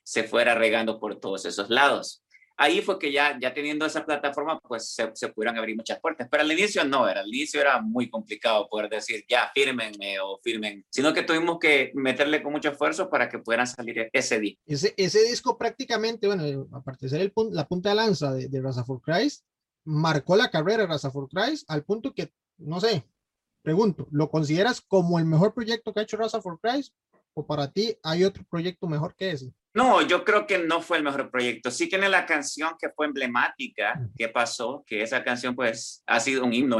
se 0.04 0.24
fuera 0.24 0.54
regando 0.54 1.00
por 1.00 1.18
todos 1.18 1.46
esos 1.46 1.70
lados 1.70 2.22
ahí 2.56 2.80
fue 2.80 2.98
que 2.98 3.12
ya, 3.12 3.38
ya 3.40 3.52
teniendo 3.52 3.86
esa 3.86 4.04
plataforma, 4.04 4.58
pues 4.60 4.90
se, 4.90 5.10
se, 5.14 5.28
pudieron 5.28 5.58
abrir 5.58 5.76
muchas 5.76 6.00
puertas. 6.00 6.28
Pero 6.30 6.42
al 6.42 6.52
inicio 6.52 6.84
no, 6.84 7.08
era, 7.08 7.20
al 7.20 7.28
inicio 7.28 7.60
era 7.60 7.80
muy 7.80 8.08
complicado 8.08 8.68
poder 8.68 8.88
decir, 8.88 9.24
ya, 9.28 9.50
fírmenme 9.54 10.18
o 10.20 10.38
firmen, 10.42 10.84
sino 10.90 11.12
que 11.12 11.22
tuvimos 11.22 11.58
que 11.58 11.92
meterle 11.94 12.42
con 12.42 12.52
mucho 12.52 12.70
esfuerzo 12.70 13.08
para 13.10 13.28
que 13.28 13.38
pudieran 13.38 13.66
salir 13.66 14.08
ese 14.12 14.40
disco. 14.40 14.62
Ese, 14.66 15.22
disco 15.24 15.58
prácticamente, 15.58 16.26
bueno, 16.26 16.68
aparte 16.72 17.06
de 17.06 17.10
ser 17.10 17.20
el, 17.20 17.32
la 17.52 17.66
punta 17.66 17.90
de 17.90 17.94
lanza 17.94 18.32
de, 18.32 18.48
de 18.48 18.60
Raza 18.60 18.84
for 18.84 19.00
Christ, 19.00 19.44
marcó 19.84 20.36
la 20.36 20.50
carrera 20.50 20.82
de 20.82 20.88
Raza 20.88 21.10
for 21.10 21.28
Christ 21.28 21.70
al 21.70 21.84
punto 21.84 22.14
que, 22.14 22.32
no 22.58 22.80
sé, 22.80 23.04
pregunto, 23.62 24.08
¿lo 24.10 24.30
consideras 24.30 24.80
como 24.80 25.18
el 25.18 25.24
mejor 25.24 25.54
proyecto 25.54 25.92
que 25.92 26.00
ha 26.00 26.02
hecho 26.04 26.16
Raza 26.16 26.40
for 26.40 26.58
Christ? 26.60 26.92
o 27.38 27.46
para 27.46 27.70
ti 27.70 27.94
hay 28.02 28.24
otro 28.24 28.44
proyecto 28.48 28.86
mejor 28.88 29.14
que 29.14 29.30
ese? 29.30 29.52
No, 29.76 30.00
yo 30.00 30.24
creo 30.24 30.46
que 30.46 30.56
no 30.56 30.80
fue 30.80 30.96
el 30.96 31.02
mejor 31.02 31.30
proyecto. 31.30 31.70
Sí 31.70 31.86
tiene 31.86 32.08
la 32.08 32.24
canción 32.24 32.76
que 32.80 32.88
fue 32.88 33.04
emblemática, 33.04 34.00
que 34.16 34.30
pasó, 34.30 34.82
que 34.86 35.02
esa 35.02 35.22
canción 35.22 35.54
pues 35.54 36.02
ha 36.06 36.18
sido 36.18 36.46
un 36.46 36.54
himno 36.54 36.78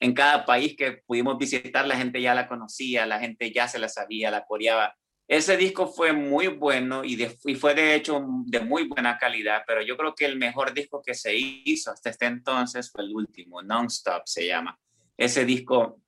en 0.00 0.12
cada 0.12 0.44
país 0.44 0.76
que 0.76 1.00
pudimos 1.06 1.38
visitar, 1.38 1.86
la 1.86 1.96
gente 1.96 2.20
ya 2.20 2.34
la 2.34 2.46
conocía, 2.46 3.06
la 3.06 3.18
gente 3.18 3.50
ya 3.50 3.66
se 3.66 3.78
la 3.78 3.88
sabía, 3.88 4.30
la 4.30 4.44
coreaba. 4.44 4.94
Ese 5.26 5.56
disco 5.56 5.86
fue 5.86 6.12
muy 6.12 6.48
bueno 6.48 7.02
y, 7.02 7.18
y 7.46 7.54
fue 7.54 7.74
de 7.74 7.94
hecho 7.94 8.22
de 8.44 8.60
muy 8.60 8.88
buena 8.88 9.16
calidad, 9.16 9.62
pero 9.66 9.80
yo 9.80 9.96
creo 9.96 10.14
que 10.14 10.26
el 10.26 10.36
mejor 10.36 10.74
disco 10.74 11.00
que 11.00 11.14
se 11.14 11.34
hizo 11.34 11.92
hasta 11.92 12.10
este 12.10 12.26
entonces 12.26 12.92
fue 12.92 13.04
el 13.04 13.14
último, 13.14 13.62
Non-Stop 13.62 14.24
se 14.26 14.46
llama. 14.46 14.78
Ese 15.16 15.46
disco 15.46 16.02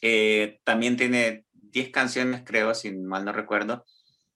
eh, 0.00 0.60
también 0.62 0.96
tiene 0.96 1.44
10 1.54 1.90
canciones, 1.90 2.42
creo, 2.46 2.72
si 2.72 2.92
mal 2.92 3.24
no 3.24 3.32
recuerdo 3.32 3.84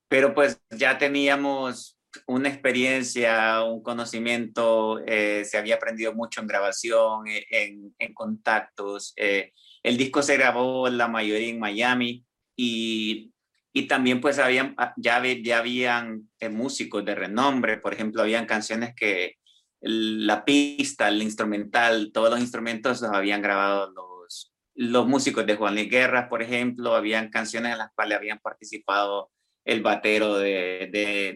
pero 0.09 0.35
pues 0.35 0.61
ya 0.71 0.99
teníamos 0.99 1.97
una 2.27 2.49
experiencia, 2.49 3.63
un 3.63 3.83
conocimiento, 3.83 5.01
eh, 5.07 5.45
se 5.45 5.59
había 5.59 5.77
aprendido 5.77 6.15
mucho 6.15 6.41
en 6.41 6.47
grabación, 6.47 7.27
eh, 7.27 7.47
en, 7.51 8.15
contactos. 8.15 9.13
Eh, 9.17 9.53
el 9.83 9.97
disco 9.97 10.23
se 10.23 10.37
grabó 10.37 10.89
la 10.89 11.09
mayoría 11.09 11.49
en 11.49 11.59
Miami 11.59 12.25
y, 12.57 13.33
y 13.73 13.87
también 13.87 14.21
pues 14.21 14.39
habían, 14.39 14.75
ah, 14.79 14.95
ya, 14.97 15.23
ya 15.43 15.59
habían 15.59 16.29
músicos 16.51 17.05
de 17.05 17.15
renombre, 17.15 17.79
por 17.79 17.93
ejemplo, 17.93 18.23
habían 18.23 18.47
canciones 18.47 18.95
que 18.97 19.37
la 19.81 20.45
pista, 20.45 21.09
el 21.09 21.23
instrumental, 21.23 22.11
todos 22.13 22.31
los 22.31 22.41
instrumentos 22.41 23.03
los 23.03 23.13
habían 23.13 23.43
grabado 23.43 23.93
los, 23.93 24.53
los 24.75 25.07
músicos 25.07 25.47
de 25.47 25.57
Juan 25.57 25.75
Luis 25.75 25.91
Guerra, 25.91 26.29
por 26.29 26.43
ejemplo, 26.43 26.95
habían 26.95 27.31
canciones 27.31 27.73
en 27.73 27.79
las 27.79 27.93
cuales 27.95 28.19
habían 28.19 28.39
participado 28.39 29.31
el 29.67 29.83
batero 29.83 30.39
de, 30.39 30.89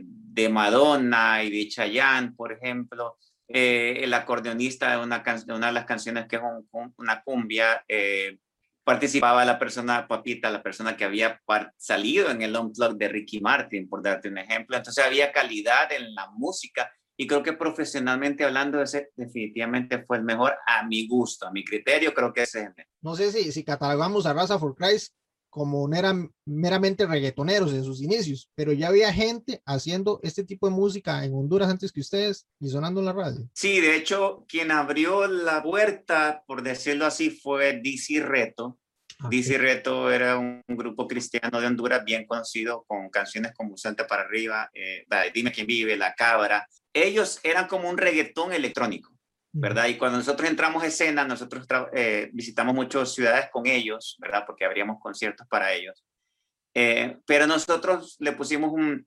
de, 0.05 0.49
Madonna 0.49 1.43
y 1.43 1.51
de 1.51 1.69
Chayanne, 1.69 2.33
por 2.33 2.53
ejemplo, 2.53 3.19
eh, 3.47 4.01
el 4.03 4.15
acordeonista 4.15 4.93
de 4.93 5.05
una, 5.05 5.23
una 5.49 5.67
de 5.67 5.73
las 5.73 5.85
canciones 5.85 6.27
que 6.27 6.37
es 6.37 6.43
una 6.97 7.23
cumbia, 7.23 7.85
eh, 7.87 8.39
participaba 8.83 9.45
la 9.45 9.59
persona, 9.59 10.09
Papita, 10.09 10.49
la 10.51 10.63
persona 10.63 10.97
que 10.97 11.05
había 11.05 11.39
salido 11.77 12.31
en 12.31 12.41
el 12.41 12.57
Unplugged 12.57 12.97
de 12.97 13.09
Ricky 13.09 13.41
Martin, 13.41 13.89
por 13.89 14.03
darte 14.03 14.29
un 14.29 14.39
ejemplo. 14.39 14.77
Entonces 14.77 15.05
había 15.05 15.33
calidad 15.33 15.93
en 15.93 16.15
la 16.15 16.31
música 16.31 16.91
y 17.17 17.27
creo 17.27 17.43
que 17.43 17.53
profesionalmente 17.53 18.45
hablando, 18.45 18.81
ese 18.81 19.11
definitivamente 19.15 20.05
fue 20.05 20.17
el 20.17 20.23
mejor 20.23 20.57
a 20.67 20.87
mi 20.87 21.07
gusto, 21.07 21.47
a 21.47 21.53
mi 21.53 21.65
criterio, 21.65 22.15
creo 22.15 22.33
que 22.33 22.45
ese 22.45 22.63
es 22.63 22.87
No 23.03 23.15
sé 23.15 23.31
si, 23.33 23.53
si 23.53 23.63
catalogamos 23.63 24.25
a 24.25 24.33
Raza 24.33 24.59
for 24.59 24.75
Christ 24.75 25.15
como 25.51 25.87
no 25.87 25.97
eran 25.97 26.33
meramente 26.47 27.07
reggaetoneros 27.07 27.73
en 27.73 27.85
sus 27.85 28.01
inicios, 28.01 28.51
pero 28.55 28.73
ya 28.73 28.89
había 28.89 29.13
gente 29.13 29.61
haciendo 29.67 30.21
este 30.23 30.45
tipo 30.45 30.69
de 30.69 30.75
música 30.75 31.25
en 31.25 31.35
Honduras 31.35 31.69
antes 31.69 31.93
que 31.93 32.01
ustedes 32.01 32.47
y 32.61 32.69
sonando 32.69 33.01
en 33.01 33.07
la 33.07 33.13
radio. 33.13 33.49
Sí, 33.53 33.81
de 33.81 33.97
hecho, 33.97 34.45
quien 34.49 34.71
abrió 34.71 35.27
la 35.27 35.63
puerta, 35.63 36.45
por 36.47 36.63
decirlo 36.63 37.05
así, 37.05 37.31
fue 37.31 37.81
DC 37.83 38.21
Reto. 38.21 38.79
DC 39.29 39.59
Reto 39.59 40.11
era 40.11 40.39
un, 40.39 40.63
grupo 40.67 41.07
cristiano 41.07 41.61
de 41.61 41.67
Honduras 41.67 42.03
bien 42.05 42.27
conocido 42.27 42.85
con 42.87 43.11
canciones 43.11 43.53
como 43.55 43.77
Salta 43.77 44.07
para 44.07 44.23
arriba, 44.23 44.71
eh, 44.73 45.05
Dime 45.35 45.53
quién 45.53 45.67
vive, 45.67 45.97
La 45.97 46.15
Cabra. 46.15 46.67
Ellos 46.93 47.39
eran 47.43 47.67
como 47.67 47.91
un 47.91 47.99
reggaetón 47.99 48.53
electrónico. 48.53 49.13
¿Verdad? 49.53 49.87
Y 49.89 49.97
cuando 49.97 50.19
nosotros 50.19 50.49
entramos 50.49 50.83
a 50.83 50.87
escena, 50.87 51.25
nosotros 51.25 51.67
eh, 51.93 52.31
visitamos 52.33 52.75
muchas 52.75 53.13
ciudades 53.13 53.49
con 53.51 53.67
ellos, 53.67 54.17
¿verdad? 54.21 54.45
Porque 54.47 54.65
abríamos 54.65 54.99
conciertos 55.01 55.47
para 55.49 55.73
ellos. 55.73 56.05
Eh, 56.75 57.19
pero 57.27 57.47
nosotros 57.47 58.17
le 58.21 58.33
pusimos 58.33 58.73
un, 58.73 59.07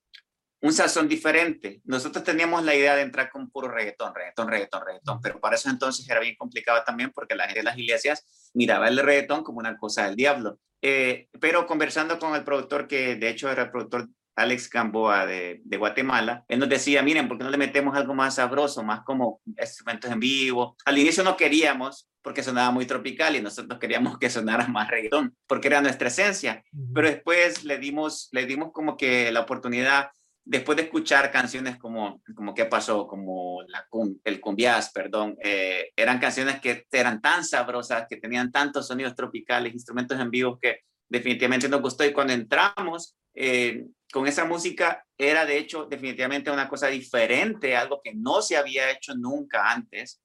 un 0.64 0.74
sazón 0.74 1.10
diferente. 1.10 1.82
Nosotros 1.84 2.24
teníamos 2.24 2.64
la 2.64 2.74
idea 2.74 2.96
de 2.96 3.02
entrar 3.02 3.30
con 3.30 3.50
puro 3.50 3.68
reggaetón, 3.68 4.16
reggaetón, 4.16 4.48
reggaetón, 4.48 4.86
reggaetón, 4.86 5.22
pero 5.22 5.40
para 5.42 5.56
eso 5.56 5.70
entonces 5.70 6.10
era 6.10 6.22
bien 6.22 6.36
complicado 6.38 6.82
también 6.86 7.12
porque 7.14 7.36
la 7.36 7.44
gente 7.44 7.60
de 7.60 7.64
las 7.66 7.78
iglesias 7.78 8.50
miraba 8.54 8.88
el 8.88 8.98
reggaetón 8.98 9.44
como 9.44 9.60
una 9.60 9.78
cosa 9.78 10.06
del 10.06 10.16
diablo. 10.16 10.60
Eh, 10.82 11.28
pero 11.40 11.66
conversando 11.66 12.18
con 12.18 12.34
el 12.36 12.46
productor, 12.46 12.88
que 12.88 13.16
de 13.16 13.30
hecho 13.30 13.52
era 13.52 13.64
el 13.64 13.72
productor 13.72 14.08
Alex 14.36 14.70
Gamboa 14.70 15.26
de, 15.26 15.62
de, 15.64 15.78
Guatemala, 15.78 16.44
él 16.48 16.60
nos 16.60 16.70
decía, 16.70 17.04
miren, 17.04 17.28
¿por 17.28 17.38
qué 17.38 17.44
no 17.44 17.50
le 17.50 17.58
metemos 17.58 17.96
algo 17.96 18.14
más 18.14 18.36
sabroso, 18.36 18.84
más 18.84 19.02
como 19.02 19.42
instrumentos 19.46 20.12
en 20.12 20.20
vivo? 20.20 20.76
Al 20.86 20.98
inicio 20.98 21.24
no 21.24 21.38
queríamos 21.38 22.10
porque 22.24 22.42
sonaba 22.42 22.72
muy 22.72 22.86
tropical 22.86 23.36
y 23.36 23.42
nosotros 23.42 23.78
queríamos 23.80 24.18
que 24.18 24.30
sonara 24.30 24.68
más 24.68 24.90
reggaetón, 24.90 25.36
porque 25.46 25.68
era 25.68 25.82
nuestra 25.82 26.08
esencia, 26.08 26.64
pero 26.94 27.08
después 27.10 27.64
le 27.66 27.78
dimos, 27.78 28.30
le 28.32 28.46
dimos 28.46 28.72
como 28.72 28.96
que 28.98 29.32
la 29.32 29.42
oportunidad, 29.42 30.10
después 30.46 30.78
de 30.78 30.84
escuchar 30.84 31.32
canciones 31.32 31.78
como, 31.78 32.22
como 32.34 32.54
¿Qué 32.54 32.66
pasó? 32.66 33.08
Como 33.08 33.62
la, 33.68 33.86
el 34.24 34.40
cumbias, 34.40 34.92
perdón, 34.92 35.36
eh, 35.44 35.92
eran 35.96 36.20
canciones 36.20 36.60
que 36.62 36.86
eran 36.92 37.22
tan 37.22 37.44
sabrosas, 37.44 38.06
que 38.10 38.18
tenían 38.18 38.52
tantos 38.52 38.88
sonidos 38.88 39.16
tropicales, 39.16 39.74
instrumentos 39.74 40.20
en 40.20 40.32
vivo 40.32 40.58
que 40.60 40.80
definitivamente 41.10 41.70
nos 41.70 41.82
gustó 41.82 42.06
y 42.06 42.14
cuando 42.14 42.34
entramos, 42.34 43.16
eh, 43.36 43.86
con 44.14 44.28
esa 44.28 44.46
música 44.46 45.04
era 45.18 45.44
de 45.44 45.58
hecho 45.58 45.86
definitivamente 45.86 46.52
una 46.52 46.70
cosa 46.70 46.88
diferente, 46.88 47.76
algo 47.76 48.00
que 48.02 48.14
no 48.14 48.44
se 48.44 48.56
había 48.56 48.92
hecho 48.92 49.16
nunca 49.16 49.72
antes 49.72 50.23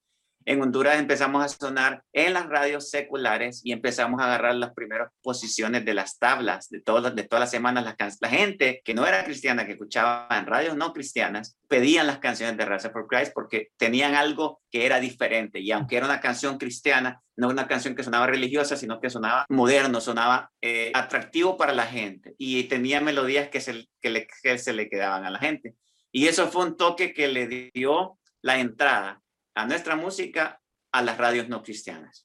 en 0.49 0.63
Honduras 0.63 0.99
empezamos 0.99 1.45
a 1.45 1.49
sonar 1.49 2.03
en 2.15 2.33
las 2.33 2.47
radios 2.49 2.89
seculares 2.89 3.61
y 3.65 3.73
empezamos 3.73 4.19
a 4.19 4.25
agarrar 4.25 4.55
las 4.55 4.73
primeras 4.73 5.13
posiciones 5.21 5.85
de 5.85 5.93
las 5.93 6.19
tablas 6.19 6.71
de 6.71 6.81
todas, 6.81 7.15
de 7.15 7.23
todas 7.25 7.41
las 7.41 7.51
semanas. 7.51 7.85
La, 7.85 7.95
la 8.19 8.29
gente 8.31 8.81
que 8.83 8.95
no 8.95 9.07
era 9.07 9.25
cristiana, 9.25 9.67
que 9.67 9.73
escuchaba 9.73 10.27
en 10.31 10.47
radios 10.47 10.75
no 10.75 10.95
cristianas, 10.95 11.59
pedían 11.69 12.07
las 12.07 12.19
canciones 12.19 12.57
de 12.57 12.65
Raza 12.65 12.89
for 12.89 13.07
Christ 13.07 13.33
porque 13.35 13.69
tenían 13.77 14.15
algo 14.15 14.63
que 14.71 14.87
era 14.87 15.01
diferente. 15.01 15.61
Y 15.61 15.71
aunque 15.71 15.99
era 15.99 16.07
una 16.07 16.21
canción 16.21 16.57
cristiana, 16.57 17.21
no 17.37 17.51
una 17.51 17.69
canción 17.69 17.95
que 17.95 18.03
sonaba 18.03 18.27
religiosa, 18.27 18.75
sino 18.75 19.03
que 19.03 19.11
sonaba 19.11 19.45
moderno, 19.51 20.01
sonaba 20.01 20.51
eh, 20.63 20.91
atractivo 20.95 21.59
para 21.59 21.75
la 21.75 21.85
gente 21.85 22.35
y 22.39 22.65
tenía 22.65 23.03
melodías 23.03 23.51
que 23.51 23.61
se, 23.61 23.87
que, 24.01 24.27
que 24.43 24.57
se 24.57 24.73
le 24.73 24.89
quedaban 24.89 25.27
a 25.27 25.31
la 25.31 25.41
gente. 25.41 25.75
Y 26.11 26.27
eso 26.27 26.49
fue 26.49 26.65
un 26.65 26.79
toque 26.79 27.13
que 27.13 27.29
le 27.29 27.71
dio 27.75 28.19
la 28.41 28.61
entrada 28.61 29.21
a 29.59 29.67
nuestra 29.67 29.97
música 29.97 30.63
a 30.93 31.03
las 31.03 31.19
radios 31.19 31.49
no 31.49 31.65
cristianas. 31.65 32.25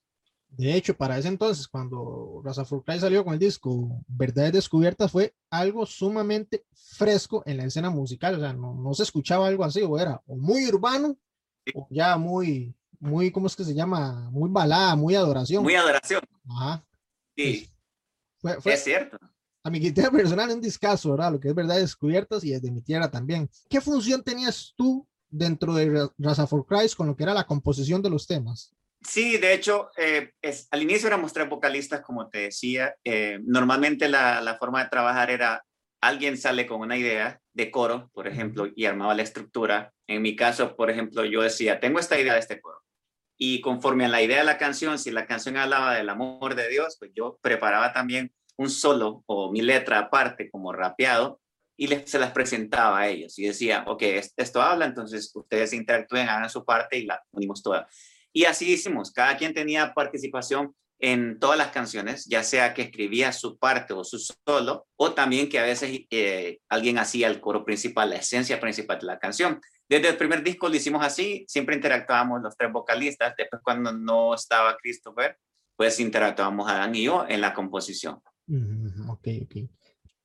De 0.49 0.75
hecho, 0.75 0.95
para 0.95 1.17
ese 1.17 1.29
entonces, 1.29 1.67
cuando 1.67 2.43
Raza 2.45 2.63
Furcay 2.63 2.99
salió 2.99 3.23
con 3.23 3.33
el 3.33 3.39
disco 3.39 4.03
Verdades 4.07 4.53
Descubiertas, 4.53 5.11
fue 5.11 5.33
algo 5.49 5.83
sumamente 5.87 6.63
fresco 6.75 7.41
en 7.47 7.57
la 7.57 7.65
escena 7.65 7.89
musical. 7.89 8.35
O 8.35 8.39
sea, 8.39 8.53
no, 8.53 8.75
no 8.75 8.93
se 8.93 9.01
escuchaba 9.01 9.47
algo 9.47 9.63
así, 9.63 9.81
o 9.81 9.97
era 9.97 10.21
o 10.27 10.35
muy 10.35 10.67
urbano, 10.67 11.17
o 11.73 11.87
ya 11.89 12.17
muy, 12.17 12.75
muy, 12.99 13.31
¿cómo 13.31 13.47
es 13.47 13.55
que 13.55 13.63
se 13.63 13.73
llama? 13.73 14.29
Muy 14.29 14.51
balada, 14.51 14.95
muy 14.95 15.15
adoración. 15.15 15.63
Muy 15.63 15.73
adoración. 15.73 16.21
Ajá. 16.47 16.85
Sí. 17.35 17.67
Fue, 18.37 18.61
fue, 18.61 18.73
es 18.73 18.83
cierto. 18.83 19.17
A 19.63 19.71
mi 19.71 19.79
criterio 19.79 20.11
personal, 20.11 20.51
un 20.51 20.61
discazo, 20.61 21.09
¿verdad? 21.11 21.31
Lo 21.31 21.39
que 21.39 21.47
es 21.47 21.55
Verdades 21.55 21.81
Descubiertas 21.81 22.43
y 22.43 22.51
desde 22.51 22.69
mi 22.69 22.83
tierra 22.83 23.09
también. 23.09 23.49
¿Qué 23.67 23.81
función 23.81 24.21
tenías 24.21 24.71
tú 24.77 25.07
dentro 25.33 25.73
de 25.73 26.09
Raza 26.17 26.47
for 26.47 26.65
Christ 26.65 26.95
con 26.95 27.07
lo 27.07 27.15
que 27.15 27.23
era 27.23 27.33
la 27.33 27.45
composición 27.45 28.01
de 28.01 28.09
los 28.09 28.27
temas. 28.27 28.73
Sí, 29.01 29.37
de 29.37 29.53
hecho, 29.53 29.89
eh, 29.97 30.31
es, 30.41 30.67
al 30.71 30.81
inicio 30.81 31.07
éramos 31.07 31.33
tres 31.33 31.49
vocalistas, 31.49 32.01
como 32.01 32.29
te 32.29 32.39
decía. 32.39 32.95
Eh, 33.03 33.39
normalmente 33.43 34.07
la, 34.07 34.39
la, 34.39 34.57
forma 34.57 34.81
de 34.81 34.89
trabajar 34.89 35.29
era 35.29 35.63
alguien 36.01 36.37
sale 36.37 36.65
con 36.65 36.79
una 36.81 36.97
idea 36.97 37.39
de 37.53 37.69
coro, 37.69 38.09
por 38.13 38.27
ejemplo, 38.27 38.67
y 38.73 38.85
armaba 38.85 39.15
la 39.15 39.23
estructura. 39.23 39.91
En 40.07 40.21
mi 40.21 40.35
caso, 40.35 40.75
por 40.75 40.89
ejemplo, 40.89 41.25
yo 41.25 41.41
decía, 41.41 41.79
tengo 41.79 41.99
esta 41.99 42.19
idea 42.19 42.33
de 42.33 42.39
este 42.39 42.61
coro. 42.61 42.81
Y 43.37 43.61
conforme 43.61 44.05
a 44.05 44.09
la 44.09 44.21
idea 44.21 44.37
de 44.37 44.45
la 44.45 44.57
canción, 44.57 44.97
si 44.97 45.11
la 45.11 45.25
canción 45.25 45.57
hablaba 45.57 45.95
del 45.95 46.09
amor 46.09 46.55
de 46.55 46.69
Dios, 46.69 46.95
pues 46.99 47.11
yo 47.13 47.37
preparaba 47.41 47.91
también 47.91 48.31
un 48.57 48.69
solo 48.69 49.23
o 49.25 49.51
mi 49.51 49.61
letra 49.61 49.99
aparte 49.99 50.49
como 50.49 50.71
rapeado 50.71 51.41
y 51.75 51.87
les, 51.87 52.09
se 52.09 52.19
las 52.19 52.31
presentaba 52.31 52.99
a 52.99 53.07
ellos 53.07 53.37
y 53.39 53.45
decía, 53.45 53.83
ok, 53.87 54.03
esto 54.37 54.61
habla, 54.61 54.85
entonces 54.85 55.31
ustedes 55.35 55.73
interactúen, 55.73 56.29
hagan 56.29 56.49
su 56.49 56.63
parte 56.63 56.97
y 56.97 57.05
la 57.05 57.21
unimos 57.31 57.63
toda. 57.63 57.87
Y 58.31 58.45
así 58.45 58.71
hicimos, 58.71 59.11
cada 59.11 59.37
quien 59.37 59.53
tenía 59.53 59.93
participación 59.93 60.75
en 60.99 61.37
todas 61.37 61.57
las 61.57 61.71
canciones, 61.71 62.25
ya 62.25 62.43
sea 62.43 62.73
que 62.73 62.83
escribía 62.83 63.33
su 63.33 63.57
parte 63.57 63.93
o 63.93 64.03
su 64.03 64.19
solo, 64.19 64.87
o 64.95 65.11
también 65.11 65.49
que 65.49 65.59
a 65.59 65.63
veces 65.63 65.99
eh, 66.09 66.59
alguien 66.69 66.97
hacía 66.97 67.27
el 67.27 67.41
coro 67.41 67.65
principal, 67.65 68.09
la 68.09 68.15
esencia 68.15 68.59
principal 68.59 68.99
de 68.99 69.07
la 69.07 69.19
canción. 69.19 69.59
Desde 69.89 70.09
el 70.09 70.17
primer 70.17 70.43
disco 70.43 70.69
lo 70.69 70.75
hicimos 70.75 71.03
así, 71.03 71.43
siempre 71.47 71.75
interactuábamos 71.75 72.41
los 72.41 72.55
tres 72.55 72.71
vocalistas, 72.71 73.33
después 73.37 73.61
cuando 73.61 73.91
no 73.91 74.33
estaba 74.33 74.77
Christopher, 74.77 75.37
pues 75.75 75.99
interactuábamos 75.99 76.69
Adán 76.69 76.95
y 76.95 77.03
yo 77.03 77.25
en 77.27 77.41
la 77.41 77.53
composición. 77.53 78.21
ok, 79.09 79.27
ok. 79.43 79.55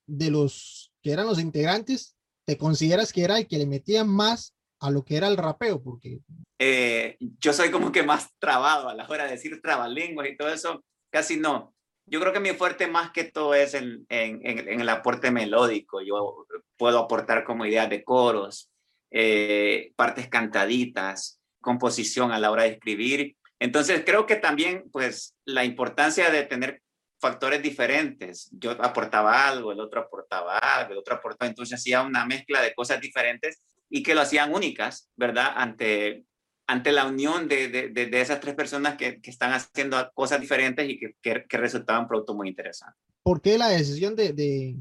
De 0.06 0.30
los 0.30 0.92
que 1.08 1.14
eran 1.14 1.26
los 1.26 1.40
integrantes, 1.40 2.14
¿te 2.44 2.58
consideras 2.58 3.14
que 3.14 3.24
era 3.24 3.38
el 3.38 3.48
que 3.48 3.56
le 3.56 3.64
metía 3.64 4.04
más 4.04 4.54
a 4.78 4.90
lo 4.90 5.06
que 5.06 5.16
era 5.16 5.26
el 5.28 5.38
rapeo? 5.38 5.82
Porque 5.82 6.20
eh, 6.58 7.16
yo 7.18 7.54
soy 7.54 7.70
como 7.70 7.90
que 7.90 8.02
más 8.02 8.28
trabado 8.38 8.90
a 8.90 8.94
la 8.94 9.08
hora 9.08 9.24
de 9.24 9.30
decir 9.30 9.58
trabalenguas 9.62 10.28
y 10.28 10.36
todo 10.36 10.52
eso, 10.52 10.84
casi 11.10 11.38
no. 11.38 11.74
yo 12.04 12.20
creo 12.20 12.34
que 12.34 12.40
mi 12.40 12.50
fuerte 12.50 12.88
más 12.88 13.10
que 13.10 13.24
todo 13.24 13.54
es 13.54 13.72
en, 13.72 14.04
en, 14.10 14.46
en 14.46 14.80
el 14.82 14.88
aporte 14.90 15.30
melódico. 15.30 16.02
Yo 16.02 16.44
puedo 16.76 16.98
aportar 16.98 17.42
como 17.42 17.64
ideas 17.64 17.88
de 17.88 18.04
coros, 18.04 18.70
eh, 19.10 19.92
partes 19.96 20.28
cantaditas, 20.28 21.40
composición 21.62 22.32
a 22.32 22.38
la 22.38 22.50
hora 22.50 22.64
de 22.64 22.72
escribir. 22.72 23.34
Entonces 23.58 24.02
creo 24.04 24.26
que 24.26 24.36
también 24.36 24.90
pues 24.92 25.34
la 25.46 25.64
importancia 25.64 26.30
de 26.30 26.42
tener 26.42 26.82
factores 27.18 27.62
diferentes. 27.62 28.48
Yo 28.52 28.72
aportaba 28.72 29.48
algo, 29.48 29.72
el 29.72 29.80
otro 29.80 30.00
aportaba 30.00 30.58
algo, 30.58 30.92
el 30.92 30.98
otro 30.98 31.14
aportaba, 31.14 31.48
entonces 31.48 31.78
hacía 31.78 32.02
una 32.02 32.24
mezcla 32.24 32.62
de 32.62 32.74
cosas 32.74 33.00
diferentes 33.00 33.60
y 33.90 34.02
que 34.02 34.14
lo 34.14 34.20
hacían 34.20 34.54
únicas, 34.54 35.10
¿verdad? 35.16 35.52
Ante, 35.56 36.24
ante 36.66 36.92
la 36.92 37.06
unión 37.06 37.48
de, 37.48 37.68
de, 37.68 37.88
de 37.90 38.20
esas 38.20 38.40
tres 38.40 38.54
personas 38.54 38.96
que, 38.96 39.20
que, 39.20 39.30
están 39.30 39.52
haciendo 39.52 40.10
cosas 40.14 40.40
diferentes 40.40 40.88
y 40.88 40.98
que, 40.98 41.14
que, 41.20 41.44
que 41.48 41.56
resultaban 41.56 42.02
un 42.02 42.08
producto 42.08 42.34
muy 42.34 42.48
interesante. 42.48 42.98
¿Por 43.22 43.40
qué 43.42 43.58
la 43.58 43.68
decisión 43.68 44.16
de, 44.16 44.76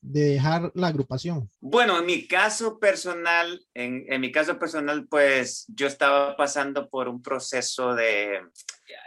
de 0.00 0.24
dejar 0.24 0.70
la 0.74 0.88
agrupación? 0.88 1.50
Bueno, 1.60 1.98
en 1.98 2.06
mi 2.06 2.26
caso 2.26 2.78
personal, 2.78 3.60
en, 3.74 4.04
en, 4.08 4.20
mi 4.20 4.30
caso 4.30 4.58
personal, 4.58 5.06
pues 5.08 5.64
yo 5.68 5.86
estaba 5.86 6.36
pasando 6.36 6.88
por 6.88 7.08
un 7.08 7.22
proceso 7.22 7.94
de, 7.94 8.40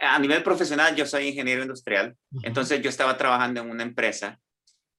a 0.00 0.18
nivel 0.18 0.42
profesional, 0.42 0.94
yo 0.94 1.06
soy 1.06 1.28
ingeniero 1.28 1.62
industrial, 1.62 2.16
uh 2.32 2.38
-huh. 2.38 2.46
entonces 2.46 2.82
yo 2.82 2.88
estaba 2.90 3.16
trabajando 3.16 3.60
en 3.60 3.70
una 3.70 3.82
empresa 3.82 4.38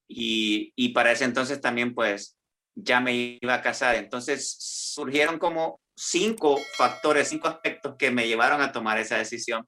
y, 0.08 0.74
y 0.76 0.90
para 0.90 1.12
ese 1.12 1.26
entonces 1.26 1.62
también 1.62 1.94
pues 1.94 2.38
ya 2.76 3.00
me 3.00 3.38
iba 3.42 3.54
a 3.54 3.62
casar, 3.62 3.96
entonces 3.96 4.56
surgieron 4.60 5.38
como 5.38 5.80
cinco 5.96 6.60
factores, 6.76 7.30
cinco 7.30 7.48
aspectos 7.48 7.96
que 7.98 8.12
me 8.12 8.28
llevaron 8.28 8.62
a 8.62 8.72
tomar 8.72 8.98
esa 8.98 9.18
decisión 9.18 9.68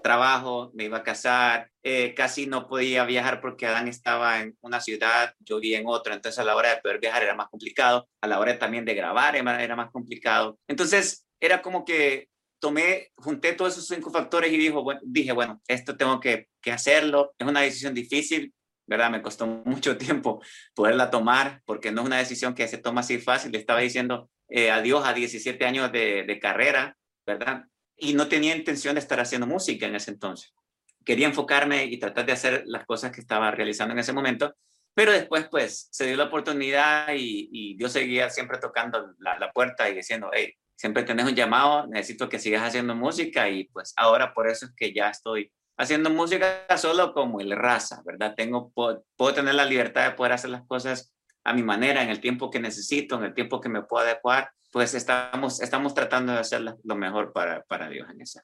trabajo, 0.00 0.70
me 0.74 0.84
iba 0.84 0.98
a 0.98 1.02
casar, 1.02 1.70
eh, 1.82 2.14
casi 2.14 2.46
no 2.46 2.68
podía 2.68 3.04
viajar 3.04 3.40
porque 3.40 3.66
Adán 3.66 3.88
estaba 3.88 4.40
en 4.40 4.56
una 4.60 4.80
ciudad, 4.80 5.34
yo 5.40 5.60
vivía 5.60 5.78
en 5.78 5.86
otra, 5.86 6.14
entonces 6.14 6.38
a 6.38 6.44
la 6.44 6.56
hora 6.56 6.70
de 6.70 6.80
poder 6.80 7.00
viajar 7.00 7.22
era 7.22 7.34
más 7.34 7.48
complicado, 7.48 8.08
a 8.20 8.26
la 8.26 8.38
hora 8.40 8.58
también 8.58 8.84
de 8.84 8.94
grabar 8.94 9.36
era, 9.36 9.76
más 9.76 9.90
complicado. 9.90 10.58
Entonces 10.68 11.26
era 11.40 11.62
como 11.62 11.84
que 11.84 12.28
tomé, 12.60 13.10
junté 13.16 13.52
todos 13.54 13.72
esos 13.72 13.88
cinco 13.88 14.10
factores 14.10 14.52
y 14.52 14.56
dijo, 14.56 14.84
dije, 15.02 15.32
bueno, 15.32 15.60
esto 15.66 15.96
tengo 15.96 16.20
que, 16.20 16.48
que 16.60 16.72
hacerlo, 16.72 17.34
es 17.38 17.46
una 17.46 17.60
decisión 17.60 17.94
difícil, 17.94 18.54
¿verdad? 18.86 19.10
Me 19.10 19.22
costó 19.22 19.46
mucho 19.64 19.96
tiempo 19.96 20.42
poderla 20.74 21.10
tomar 21.10 21.60
porque 21.64 21.90
no 21.90 22.02
es 22.02 22.06
una 22.06 22.18
decisión 22.18 22.54
que 22.54 22.68
se 22.68 22.78
toma 22.78 23.00
así 23.00 23.18
fácil. 23.18 23.52
Le 23.52 23.58
estaba 23.58 23.80
diciendo 23.80 24.30
eh, 24.48 24.70
adiós 24.70 25.04
a 25.04 25.12
17 25.12 25.64
años 25.64 25.90
de 25.90 26.38
carrera, 26.40 26.96
¿verdad? 27.26 27.64
Y 28.02 28.14
no 28.14 28.26
tenía 28.26 28.56
intención 28.56 28.96
de 28.96 29.00
estar 29.00 29.20
haciendo 29.20 29.46
música 29.46 29.86
en 29.86 29.94
ese 29.94 30.10
entonces. 30.10 30.52
Quería 31.04 31.28
enfocarme 31.28 31.84
y 31.84 31.98
tratar 31.98 32.26
de 32.26 32.32
hacer 32.32 32.64
las 32.66 32.84
cosas 32.84 33.12
que 33.12 33.20
estaba 33.20 33.52
realizando 33.52 33.92
en 33.92 34.00
ese 34.00 34.12
momento, 34.12 34.54
pero 34.92 35.12
después 35.12 35.46
pues 35.48 35.88
se 35.92 36.06
dio 36.06 36.16
la 36.16 36.24
oportunidad 36.24 37.14
y, 37.14 37.48
y 37.52 37.76
Dios 37.76 37.92
seguía 37.92 38.28
siempre 38.28 38.58
tocando 38.58 39.14
la, 39.18 39.38
la, 39.38 39.52
puerta 39.52 39.88
y 39.88 39.94
diciendo, 39.94 40.30
hey, 40.32 40.52
siempre 40.74 41.04
tenés 41.04 41.26
un 41.26 41.36
llamado, 41.36 41.86
necesito 41.86 42.28
que 42.28 42.40
sigas 42.40 42.62
haciendo 42.62 42.96
música 42.96 43.48
y 43.48 43.64
pues 43.64 43.92
ahora 43.96 44.34
por 44.34 44.48
eso 44.48 44.66
es 44.66 44.72
que 44.76 44.92
ya 44.92 45.08
estoy 45.08 45.52
haciendo 45.78 46.10
música 46.10 46.66
solo 46.76 47.14
como 47.14 47.40
el 47.40 47.52
raza, 47.52 48.02
¿verdad? 48.04 48.34
Tengo, 48.36 48.72
puedo, 48.72 49.04
puedo 49.16 49.32
tener 49.32 49.54
la 49.54 49.64
libertad 49.64 50.10
de 50.10 50.16
poder 50.16 50.32
hacer 50.32 50.50
las 50.50 50.66
cosas 50.66 51.14
a 51.44 51.52
mi 51.52 51.62
manera, 51.62 52.02
en 52.02 52.10
el 52.10 52.20
tiempo 52.20 52.50
que 52.50 52.58
necesito, 52.58 53.16
en 53.16 53.24
el 53.24 53.34
tiempo 53.34 53.60
que 53.60 53.68
me 53.68 53.82
puedo 53.82 54.04
adecuar 54.04 54.50
pues 54.72 54.94
estamos, 54.94 55.60
estamos 55.60 55.92
tratando 55.92 56.32
de 56.32 56.38
hacer 56.38 56.62
lo 56.82 56.96
mejor 56.96 57.32
para, 57.32 57.62
para 57.64 57.90
Dios 57.90 58.08
en 58.10 58.22
esa. 58.22 58.42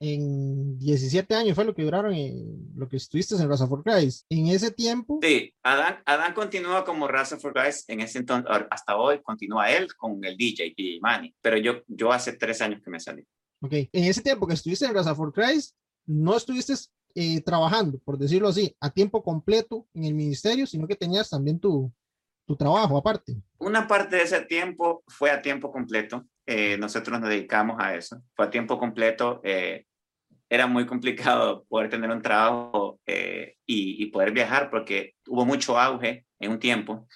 En 0.00 0.76
17 0.76 1.32
años 1.36 1.54
fue 1.54 1.64
lo 1.64 1.74
que 1.74 1.84
duraron, 1.84 2.12
en, 2.12 2.72
lo 2.74 2.88
que 2.88 2.96
estuviste 2.96 3.36
en 3.36 3.48
Raza 3.48 3.68
for 3.68 3.84
Christ. 3.84 4.26
En 4.28 4.48
ese 4.48 4.72
tiempo. 4.72 5.20
Sí, 5.22 5.54
Adán, 5.62 6.02
Adán 6.04 6.34
continúa 6.34 6.84
como 6.84 7.06
Raza 7.06 7.38
for 7.38 7.54
Christ 7.54 7.88
en 7.90 8.00
ese 8.00 8.18
entonces, 8.18 8.50
hasta 8.70 8.96
hoy 8.96 9.22
continúa 9.22 9.70
él 9.70 9.86
con 9.94 10.22
el 10.24 10.36
DJ, 10.36 10.74
DJ 10.76 10.98
Manny, 11.00 11.32
pero 11.40 11.56
yo, 11.56 11.82
yo 11.86 12.12
hace 12.12 12.32
tres 12.32 12.60
años 12.60 12.82
que 12.82 12.90
me 12.90 12.98
salí. 12.98 13.24
Ok, 13.62 13.72
en 13.72 14.04
ese 14.04 14.20
tiempo 14.20 14.48
que 14.48 14.54
estuviste 14.54 14.84
en 14.84 14.94
Raza 14.94 15.14
for 15.14 15.32
Christ, 15.32 15.76
no 16.06 16.36
estuviste 16.36 16.74
eh, 17.14 17.40
trabajando, 17.42 18.00
por 18.00 18.18
decirlo 18.18 18.48
así, 18.48 18.74
a 18.80 18.90
tiempo 18.90 19.22
completo 19.22 19.86
en 19.94 20.04
el 20.06 20.14
ministerio, 20.14 20.66
sino 20.66 20.88
que 20.88 20.96
tenías 20.96 21.30
también 21.30 21.60
tu, 21.60 21.92
tu 22.48 22.56
trabajo 22.56 22.96
aparte? 22.96 23.36
Una 23.58 23.86
parte 23.86 24.16
de 24.16 24.22
ese 24.22 24.40
tiempo 24.46 25.04
fue 25.06 25.30
a 25.30 25.42
tiempo 25.42 25.70
completo. 25.70 26.24
Eh, 26.46 26.78
nosotros 26.78 27.20
nos 27.20 27.28
dedicamos 27.28 27.76
a 27.78 27.94
eso. 27.94 28.22
Fue 28.34 28.46
a 28.46 28.50
tiempo 28.50 28.78
completo. 28.78 29.42
Eh, 29.44 29.84
era 30.48 30.66
muy 30.66 30.86
complicado 30.86 31.66
poder 31.68 31.90
tener 31.90 32.10
un 32.10 32.22
trabajo 32.22 32.98
eh, 33.06 33.56
y, 33.66 34.06
poder 34.06 34.32
viajar 34.32 34.70
porque 34.70 35.12
hubo 35.28 35.44
mucho 35.44 35.78
auge 35.78 36.24
en 36.40 36.50
un 36.50 36.58
tiempo. 36.58 37.06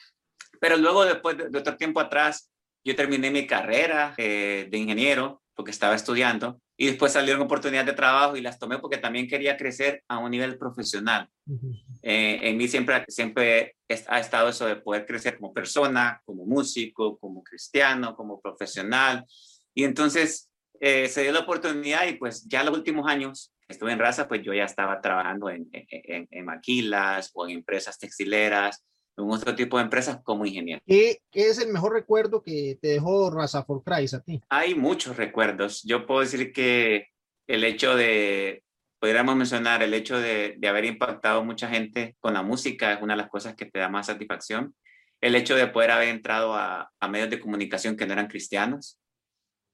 Pero 0.60 0.76
luego, 0.76 1.06
después 1.06 1.38
de, 1.38 1.48
de 1.48 1.58
otro 1.58 1.76
tiempo 1.78 1.98
atrás, 1.98 2.52
yo 2.84 2.94
terminé 2.94 3.30
mi 3.30 3.46
carrera 3.46 4.14
de 4.16 4.68
ingeniero 4.72 5.41
porque 5.62 5.70
estaba 5.70 5.94
estudiando 5.94 6.60
y 6.76 6.86
después 6.86 7.12
salieron 7.12 7.42
oportunidades 7.42 7.86
de 7.86 7.92
trabajo 7.92 8.36
y 8.36 8.40
las 8.40 8.58
tomé 8.58 8.78
porque 8.78 8.98
también 8.98 9.28
quería 9.28 9.56
crecer 9.56 10.02
a 10.08 10.18
un 10.18 10.32
nivel 10.32 10.58
profesional. 10.58 11.28
Uh 11.46 11.54
-huh. 11.54 11.82
eh, 12.02 12.40
en 12.42 12.56
mí 12.56 12.66
siempre, 12.66 13.04
siempre 13.06 13.76
ha 14.08 14.18
estado 14.18 14.48
eso 14.48 14.66
de 14.66 14.74
poder 14.74 15.06
crecer 15.06 15.36
como 15.38 15.52
persona, 15.52 16.20
como 16.24 16.44
músico, 16.44 17.16
como 17.20 17.44
cristiano, 17.44 18.16
como 18.16 18.40
profesional. 18.40 19.24
Y 19.72 19.84
entonces 19.84 20.50
eh, 20.80 21.06
se 21.06 21.22
dio 21.22 21.30
la 21.30 21.40
oportunidad 21.46 22.08
y 22.08 22.14
pues 22.14 22.44
ya 22.48 22.64
los 22.64 22.76
últimos 22.76 23.06
años 23.06 23.52
estuve 23.68 23.92
en 23.92 24.00
raza, 24.00 24.26
pues 24.26 24.42
yo 24.42 24.52
ya 24.52 24.64
estaba 24.64 25.00
trabajando 25.00 25.48
en, 25.48 25.68
en, 25.72 26.26
en 26.28 26.44
maquilas 26.44 27.30
o 27.34 27.46
en 27.46 27.58
empresas 27.58 27.96
textileras 28.00 28.82
en 29.16 29.30
otro 29.30 29.54
tipo 29.54 29.76
de 29.76 29.84
empresas 29.84 30.20
como 30.22 30.46
ingeniero. 30.46 30.80
¿Qué, 30.86 31.18
¿Qué, 31.30 31.48
es 31.48 31.58
el 31.58 31.72
mejor 31.72 31.92
recuerdo 31.92 32.42
que 32.42 32.78
te 32.80 32.88
dejó 32.88 33.30
Raza 33.30 33.64
for 33.64 33.82
Christ 33.84 34.14
a 34.14 34.20
ti? 34.20 34.40
Hay 34.48 34.74
muchos 34.74 35.16
recuerdos. 35.16 35.82
Yo 35.82 36.06
puedo 36.06 36.20
decir 36.20 36.52
que 36.52 37.08
el 37.46 37.64
hecho 37.64 37.94
de, 37.94 38.62
podríamos 38.98 39.36
mencionar, 39.36 39.82
el 39.82 39.94
hecho 39.94 40.18
de, 40.18 40.56
de 40.58 40.68
haber 40.68 40.84
impactado 40.84 41.44
mucha 41.44 41.68
gente 41.68 42.16
con 42.20 42.34
la 42.34 42.42
música 42.42 42.92
es 42.92 43.02
una 43.02 43.14
de 43.14 43.18
las 43.18 43.30
cosas 43.30 43.54
que 43.54 43.66
te 43.66 43.78
da 43.78 43.88
más 43.88 44.06
satisfacción. 44.06 44.74
El 45.20 45.34
hecho 45.34 45.54
de 45.54 45.66
poder 45.68 45.90
haber 45.90 46.08
entrado 46.08 46.54
a, 46.54 46.90
a 46.98 47.08
medios 47.08 47.30
de 47.30 47.40
comunicación 47.40 47.96
que 47.96 48.06
no 48.06 48.12
eran 48.12 48.28
cristianos. 48.28 48.98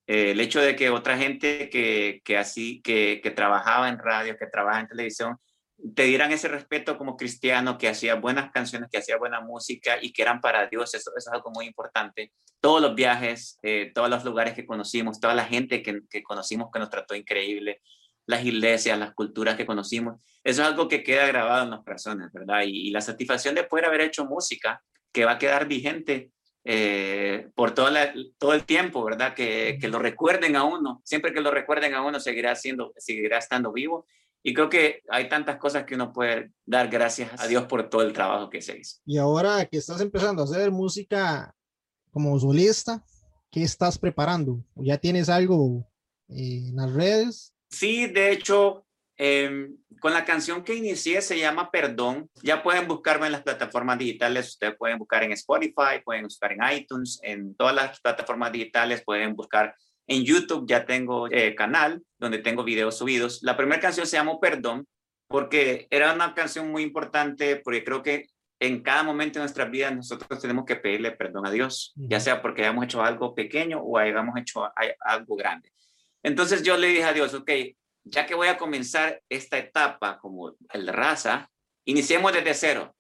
Eh, 0.07 0.31
el 0.31 0.41
hecho 0.41 0.61
de 0.61 0.75
que 0.75 0.89
otra 0.89 1.19
gente 1.19 1.69
que, 1.69 2.23
que 2.25 2.39
así, 2.39 2.81
que, 2.83 3.21
que 3.23 3.31
trabajaba 3.31 3.89
en 3.89 3.99
radio, 3.99 4.37
que 4.39 4.47
trabajaba 4.47 4.81
en 4.81 4.89
televisión, 4.89 5.37
te 5.95 6.05
dieran 6.05 6.33
ese 6.33 6.49
respeto 6.49 6.99
como 6.99 7.17
cristiano, 7.17 7.79
que 7.79 7.89
hacía 7.89 8.17
buenas 8.17 8.51
canciones, 8.51 8.89
que 8.91 8.99
hacía 8.99 9.17
buena 9.17 9.41
música 9.41 9.99
y 10.01 10.13
que 10.13 10.23
eran 10.23 10.41
para 10.41 10.67
Dios, 10.67 10.95
eso, 10.95 11.11
eso 11.17 11.31
es 11.31 11.35
algo 11.35 11.51
muy 11.51 11.67
importante. 11.67 12.33
Todos 12.61 12.83
los 12.83 12.95
viajes, 12.95 13.59
eh, 13.63 13.93
todos 13.95 14.11
los 14.11 14.25
lugares 14.25 14.55
que 14.55 14.67
conocimos, 14.67 15.21
toda 15.21 15.35
la 15.35 15.45
gente 15.45 15.83
que, 15.83 16.01
que, 16.11 16.23
conocimos 16.23 16.71
que 16.73 16.81
nos 16.81 16.91
trató 16.91 17.15
increíble, 17.15 17.81
las 18.27 18.45
iglesias, 18.45 18.99
las 18.99 19.15
culturas 19.15 19.57
que 19.57 19.67
conocimos, 19.67 20.21
eso 20.43 20.63
es 20.63 20.69
algo 20.69 20.89
que 20.89 21.03
queda 21.03 21.27
grabado 21.27 21.65
en 21.65 21.71
las 21.71 21.85
personas, 21.85 22.33
¿verdad? 22.33 22.63
Y, 22.67 22.89
y 22.89 22.91
la 22.91 23.01
satisfacción 23.01 23.55
de 23.55 23.65
poder 23.65 23.87
haber 23.87 24.01
hecho 24.01 24.25
música 24.25 24.83
que 25.13 25.25
va 25.25 25.33
a 25.33 25.39
quedar 25.39 25.67
vigente 25.67 26.33
eh, 26.65 27.49
por 27.55 27.73
toda 27.73 27.91
la, 27.91 28.13
todo 28.37 28.53
el 28.53 28.65
tiempo, 28.65 29.03
¿verdad? 29.05 29.33
Que, 29.33 29.79
que, 29.81 29.89
lo 29.89 29.99
recuerden 29.99 30.57
a 30.57 30.65
uno, 30.65 31.01
siempre 31.05 31.33
que 31.33 31.41
lo 31.41 31.51
recuerden 31.51 31.95
a 31.95 32.03
uno 32.03 32.21
seguirá, 32.21 32.55
siendo, 32.57 32.93
seguirá 32.99 33.39
estando 33.39 33.73
vivo 33.73 34.07
y 34.43 34.55
creo 34.55 34.69
que 34.69 35.03
hay 35.09 35.29
tantas 35.29 35.57
cosas 35.57 35.85
que 35.85 35.95
uno 35.95 36.13
puede 36.13 36.53
dar 36.65 36.89
gracias 36.89 37.31
a 37.39 37.47
Dios 37.47 37.65
por 37.67 37.89
todo 37.89 38.03
el 38.03 38.13
trabajo 38.13 38.49
que 38.49 38.63
se 38.63 38.79
hizo. 38.79 38.99
Y 39.05 39.19
ahora 39.19 39.65
que 39.67 39.79
estás 39.79 40.01
empezando 40.01 40.43
a 40.43 40.45
hacer 40.45 40.71
música 40.71 41.55
como 42.11 42.39
solista, 42.39 43.05
¿qué 43.51 43.63
estás 43.63 43.99
preparando? 43.99 44.65
¿Ya 44.77 44.97
tienes 44.99 45.29
algo 45.29 45.87
eh, 46.29 46.69
en 46.69 46.77
las 46.77 46.93
redes? 46.93 47.53
Sí, 47.71 48.07
de 48.07 48.33
hecho, 48.33 48.87
eh, 49.17 49.71
con 50.01 50.13
la 50.13 50.25
canción 50.25 50.63
que 50.63 50.77
inicié 50.77 51.21
se 51.21 51.39
llama 51.39 51.71
Perdón. 51.71 52.31
Ya 52.43 52.63
pueden 52.63 52.87
buscarme 52.87 53.27
en 53.27 53.33
las 53.33 53.43
plataformas 53.43 53.99
digitales. 53.99 54.49
Ustedes 54.49 54.77
pueden 54.77 54.99
buscar 54.99 55.25
en 55.25 55.33
Spotify, 55.33 56.01
pueden 56.05 56.25
buscar 56.25 56.53
en 56.53 56.61
iTunes, 56.73 57.19
en 57.23 57.55
todas 57.57 57.75
las 57.75 58.01
plataformas 58.01 58.53
digitales, 58.53 59.03
pueden 59.05 59.35
buscar 59.35 59.75
en 60.09 60.25
YouTube 60.25 60.67
ya 60.67 60.85
tengo 60.87 61.29
eh, 61.31 61.55
canal 61.55 62.03
donde 62.19 62.39
tengo 62.39 62.65
videos 62.65 62.99
subidos. 62.99 63.41
La 63.43 63.57
primera 63.57 63.81
canción 63.81 64.07
se 64.07 64.17
llamó 64.17 64.41
Perdón 64.41 64.89
porque 65.29 65.87
era 65.91 66.15
una 66.15 66.35
canción 66.35 66.73
muy 66.73 66.83
importante 66.83 67.57
porque 67.57 67.85
creo 67.85 68.03
que 68.03 68.27
en 68.59 68.83
cada 68.83 69.03
momento 69.03 69.39
de 69.39 69.45
nuestras 69.45 69.71
vidas 69.71 69.95
nosotros 69.95 70.41
tenemos 70.41 70.65
que 70.65 70.77
pedirle 70.77 71.13
perdón 71.13 71.47
a 71.47 71.51
Dios, 71.51 71.93
ya 71.95 72.19
sea 72.19 72.43
porque 72.43 72.63
hayamos 72.63 72.87
hecho 72.87 73.03
algo 73.03 73.35
pequeño 73.35 73.81
o 73.81 73.99
hayamos 73.99 74.37
hecho 74.37 74.69
algo 75.01 75.37
grande. 75.37 75.71
Entonces 76.23 76.63
yo 76.63 76.77
le 76.77 76.89
dije 76.89 77.05
a 77.05 77.13
Dios, 77.13 77.35
ok, 77.35 77.51
ya 78.05 78.27
que 78.27 78.35
voy 78.35 78.49
a 78.49 78.59
comenzar 78.59 79.23
esta 79.29 79.59
etapa 79.59 80.19
como 80.19 80.57
el 80.73 80.89
raza, 80.89 81.49
iniciemos 81.85 82.33
desde 82.33 82.55
cero. 82.55 82.97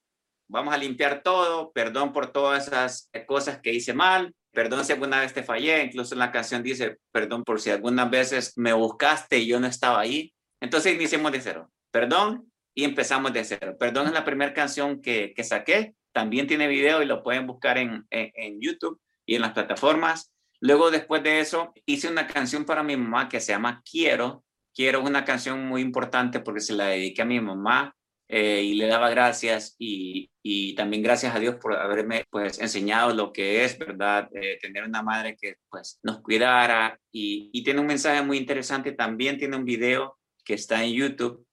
Vamos 0.47 0.73
a 0.73 0.79
limpiar 0.79 1.23
todo, 1.23 1.73
perdón 1.73 2.12
por 2.12 2.33
todas 2.33 2.68
esas 2.68 3.11
cosas 3.27 3.61
que 3.61 3.73
hice 3.73 3.94
mal, 3.94 4.35
perdón 4.53 4.85
si 4.85 4.93
alguna 4.93 5.21
vez 5.21 5.33
te 5.33 5.43
fallé, 5.43 5.85
incluso 5.85 6.15
en 6.15 6.21
la 6.21 6.33
canción 6.33 6.63
dice, 6.63 6.99
perdón 7.13 7.45
por 7.45 7.61
si 7.61 7.71
algunas 7.71 8.11
veces 8.11 8.57
me 8.57 8.73
buscaste 8.73 9.39
y 9.39 9.47
yo 9.47 9.61
no 9.61 9.67
estaba 9.67 10.01
ahí. 10.01 10.33
Entonces 10.61 10.95
iniciemos 10.95 11.33
de 11.33 11.41
cero, 11.41 11.71
perdón, 11.91 12.51
y 12.75 12.85
empezamos 12.85 13.33
de 13.33 13.45
cero. 13.45 13.77
Perdón 13.79 14.07
es 14.07 14.13
la 14.13 14.25
primera 14.25 14.55
canción 14.55 15.01
que, 15.01 15.33
que 15.35 15.45
saqué, 15.45 15.95
también 16.13 16.47
tiene 16.47 16.69
video 16.69 17.03
y 17.03 17.07
lo 17.07 17.23
pueden 17.23 17.47
buscar 17.47 17.79
en, 17.79 18.07
en, 18.11 18.33
en, 18.35 18.61
YouTube 18.61 19.01
y 19.27 19.35
en 19.37 19.43
las 19.43 19.53
plataformas. 19.53 20.33
Luego, 20.61 20.91
después 20.91 21.23
de 21.23 21.41
eso, 21.41 21.73
hice 21.87 22.09
una 22.09 22.27
canción 22.27 22.65
para 22.65 22.83
mi 22.83 22.97
mamá 22.97 23.29
que 23.29 23.41
se 23.41 23.53
llama 23.53 23.83
Quiero. 23.89 24.45
Quiero 24.75 25.01
es 25.01 25.07
una 25.07 25.25
canción 25.25 25.67
muy 25.67 25.83
importante 25.83 26.41
porque 26.41 26.61
se 26.61 26.73
la 26.73 26.87
dediqué 26.87 27.23
a 27.23 27.27
mi 27.27 27.41
mamá 27.41 27.95
eh, 28.29 28.62
y 28.62 28.75
le 28.75 28.87
daba 28.87 29.09
gracias 29.09 29.75
y, 29.79 30.31
y, 30.43 30.75
también 30.75 31.03
gracias 31.03 31.35
a 31.35 31.38
Dios 31.38 31.57
por 31.57 31.75
haberme 31.75 32.27
pues 32.31 32.59
enseñado 32.61 33.14
lo 33.14 33.33
que 33.33 33.64
es, 33.64 33.79
¿verdad? 33.79 34.29
Eh, 34.35 34.59
tener 34.61 34.85
una 34.85 35.03
madre 35.03 35.35
que 35.41 35.57
pues 35.71 35.99
nos 36.03 36.21
cuidara 36.21 37.01
y, 37.11 37.49
y, 37.53 37.64
tiene 37.64 37.81
un 37.81 37.87
mensaje 37.87 38.23
muy 38.23 38.37
interesante. 38.37 38.93
También 38.93 39.38
tiene 39.38 39.57
un 39.57 39.64
video 39.64 40.19
que 40.45 40.55
está 40.55 40.85
en 40.85 40.93
YouTube 40.93 41.47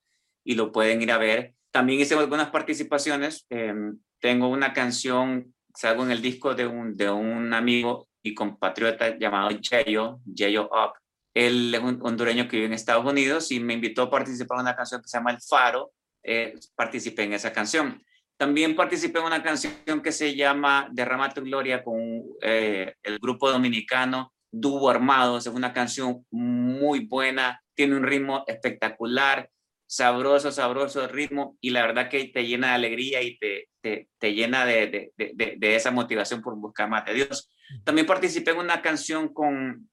y 0.44 0.56
lo 0.56 0.72
pueden 0.72 1.02
ir 1.02 1.12
a 1.12 1.18
ver. 1.18 1.56
También 1.72 2.00
hice 2.00 2.16
algunas 2.16 2.50
participaciones. 2.50 3.46
Eh, 3.50 3.74
tengo 4.20 4.50
una 4.50 4.74
canción, 4.74 5.54
salgo 5.74 6.04
en 6.04 6.12
el 6.12 6.22
disco 6.22 6.56
de 6.56 6.66
un, 6.68 6.94
de 6.94 7.10
un 7.10 7.54
amigo 7.54 8.08
y 8.22 8.34
compatriota 8.34 9.18
llamado 9.18 9.50
Yeyo, 9.52 10.20
Yeyo 10.26 10.66
Up. 10.66 10.94
Él 11.34 11.76
es 11.76 11.82
un 11.82 12.00
hondureño 12.02 12.48
que 12.48 12.58
vive 12.58 12.68
en 12.68 12.74
Estados 12.74 13.06
Unidos 13.06 13.52
y 13.52 13.60
me 13.60 13.74
invitó 13.74 14.04
a 14.04 14.10
participar 14.10 14.58
en 14.58 14.62
una 14.62 14.76
canción 14.76 15.02
que 15.02 15.08
se 15.08 15.18
llama 15.18 15.32
El 15.32 15.42
Faro. 15.42 15.92
Eh, 16.28 16.56
participé 16.76 17.24
en 17.24 17.34
esa 17.34 17.54
canción. 17.54 18.04
También 18.38 18.76
participé 18.76 19.20
en 19.20 19.26
una 19.26 19.44
canción 19.44 20.02
que 20.02 20.12
se 20.12 20.36
llama 20.36 20.90
Derrama 20.92 21.30
tu 21.30 21.42
Gloria 21.42 21.84
con 21.84 21.98
eh, 22.42 22.96
el 23.04 23.20
grupo 23.20 23.50
dominicano 23.50 24.34
Dúo 24.52 24.90
Armados. 24.90 25.46
Es 25.46 25.54
una 25.54 25.72
canción 25.72 26.26
muy 26.32 27.06
buena, 27.06 27.62
tiene 27.76 27.96
un 27.96 28.04
ritmo 28.04 28.44
espectacular, 28.48 29.50
sabroso, 29.88 30.52
sabroso 30.52 31.04
el 31.04 31.10
ritmo 31.10 31.58
y 31.62 31.70
la 31.70 31.86
verdad 31.86 32.10
que 32.10 32.26
te 32.26 32.46
llena 32.46 32.70
de 32.70 32.74
alegría 32.74 33.22
y 33.22 33.38
te, 33.38 33.70
te, 33.82 34.10
te 34.18 34.34
llena 34.34 34.66
de, 34.66 35.12
de, 35.16 35.56
de, 35.58 35.76
esa 35.76 35.92
motivación 35.92 36.42
por 36.42 36.56
buscar 36.56 36.90
más 36.90 37.06
de 37.06 37.14
Dios. 37.14 37.52
También 37.84 38.08
participé 38.08 38.52
en 38.52 38.58
una 38.58 38.82
canción 38.82 39.32
con, 39.32 39.90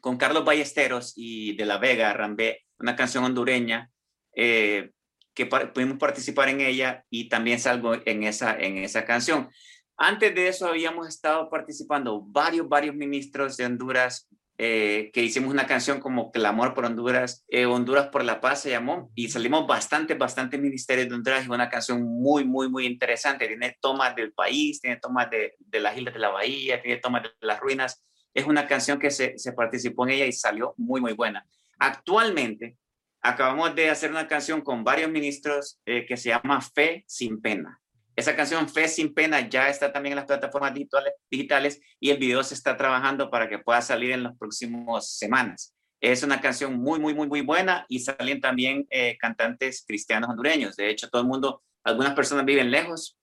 con 0.00 0.16
Carlos 0.16 0.44
Ballesteros 0.44 1.14
y 1.16 1.56
de 1.56 1.64
La 1.64 1.78
Vega, 1.78 2.12
Rambé, 2.12 2.64
una 2.78 2.94
canción 2.94 3.24
hondureña, 3.24 3.90
eh, 4.36 4.92
que 5.34 5.46
pudimos 5.46 5.98
participar 5.98 6.48
en 6.48 6.60
ella 6.60 7.04
y 7.10 7.28
también 7.28 7.58
salgo 7.58 7.94
en 8.04 8.22
esa, 8.24 8.58
en 8.58 8.78
esa 8.78 9.04
canción. 9.04 9.50
Antes 9.96 10.34
de 10.34 10.48
eso 10.48 10.66
habíamos 10.66 11.08
estado 11.08 11.48
participando 11.50 12.22
varios, 12.26 12.68
varios 12.68 12.94
ministros 12.94 13.56
de 13.56 13.66
Honduras 13.66 14.28
eh, 14.56 15.10
que 15.12 15.22
hicimos 15.22 15.50
una 15.50 15.66
canción 15.66 15.98
como 15.98 16.30
Clamor 16.30 16.74
por 16.74 16.84
Honduras, 16.84 17.44
eh, 17.48 17.66
Honduras 17.66 18.06
por 18.08 18.24
la 18.24 18.40
Paz 18.40 18.62
se 18.62 18.70
llamó, 18.70 19.10
y 19.16 19.28
salimos 19.28 19.66
bastante, 19.66 20.14
bastante 20.14 20.58
ministerios 20.58 21.08
de 21.08 21.14
Honduras, 21.16 21.44
y 21.44 21.48
una 21.48 21.68
canción 21.68 22.04
muy, 22.04 22.44
muy, 22.44 22.68
muy 22.68 22.86
interesante, 22.86 23.48
tiene 23.48 23.76
tomas 23.80 24.14
del 24.14 24.32
país, 24.32 24.80
tiene 24.80 24.98
tomas 24.98 25.28
de, 25.28 25.56
de 25.58 25.80
las 25.80 25.98
islas 25.98 26.14
de 26.14 26.20
la 26.20 26.28
bahía, 26.28 26.80
tiene 26.80 27.00
tomas 27.00 27.24
de 27.24 27.30
las 27.40 27.58
ruinas, 27.58 28.04
es 28.32 28.46
una 28.46 28.68
canción 28.68 29.00
que 29.00 29.10
se, 29.10 29.36
se 29.38 29.52
participó 29.54 30.06
en 30.06 30.14
ella 30.14 30.26
y 30.26 30.32
salió 30.32 30.74
muy, 30.76 31.00
muy 31.00 31.14
buena. 31.14 31.44
Actualmente, 31.80 32.76
acabamos 33.24 33.74
de 33.74 33.88
hacer 33.88 34.10
una 34.10 34.28
canción 34.28 34.60
con 34.60 34.84
varios 34.84 35.10
ministros 35.10 35.80
eh, 35.86 36.04
que 36.06 36.16
se 36.16 36.28
llama 36.28 36.60
Fe 36.60 37.04
sin 37.08 37.40
Pena. 37.40 37.80
Esa 38.14 38.36
canción 38.36 38.68
Fe 38.68 38.86
sin 38.86 39.12
pena 39.12 39.48
ya 39.48 39.68
está 39.68 39.92
también 39.92 40.12
en 40.12 40.16
las 40.16 40.26
plataformas 40.26 40.72
digitales, 41.30 41.80
y 41.98 42.10
el 42.10 42.18
video 42.18 42.44
se 42.44 42.54
está 42.54 42.76
trabajando 42.76 43.30
para 43.30 43.48
que 43.48 43.58
pueda 43.58 43.82
salir 43.82 44.12
en 44.12 44.22
las 44.22 44.36
próximas 44.38 45.16
semanas. 45.16 45.74
Es 46.00 46.22
una 46.22 46.40
canción 46.40 46.78
muy, 46.78 47.00
muy, 47.00 47.14
muy, 47.14 47.26
muy 47.26 47.40
buena 47.40 47.86
y 47.88 47.98
salen 47.98 48.40
también 48.40 48.86
eh, 48.90 49.16
cantantes 49.18 49.84
cristianos 49.86 50.30
hondureños. 50.30 50.76
De 50.76 50.90
hecho, 50.90 51.08
todo 51.08 51.22
el 51.22 51.28
mundo, 51.28 51.62
algunas 51.82 52.12
personas 52.12 52.44
viven 52.44 52.70
lejos. 52.70 53.16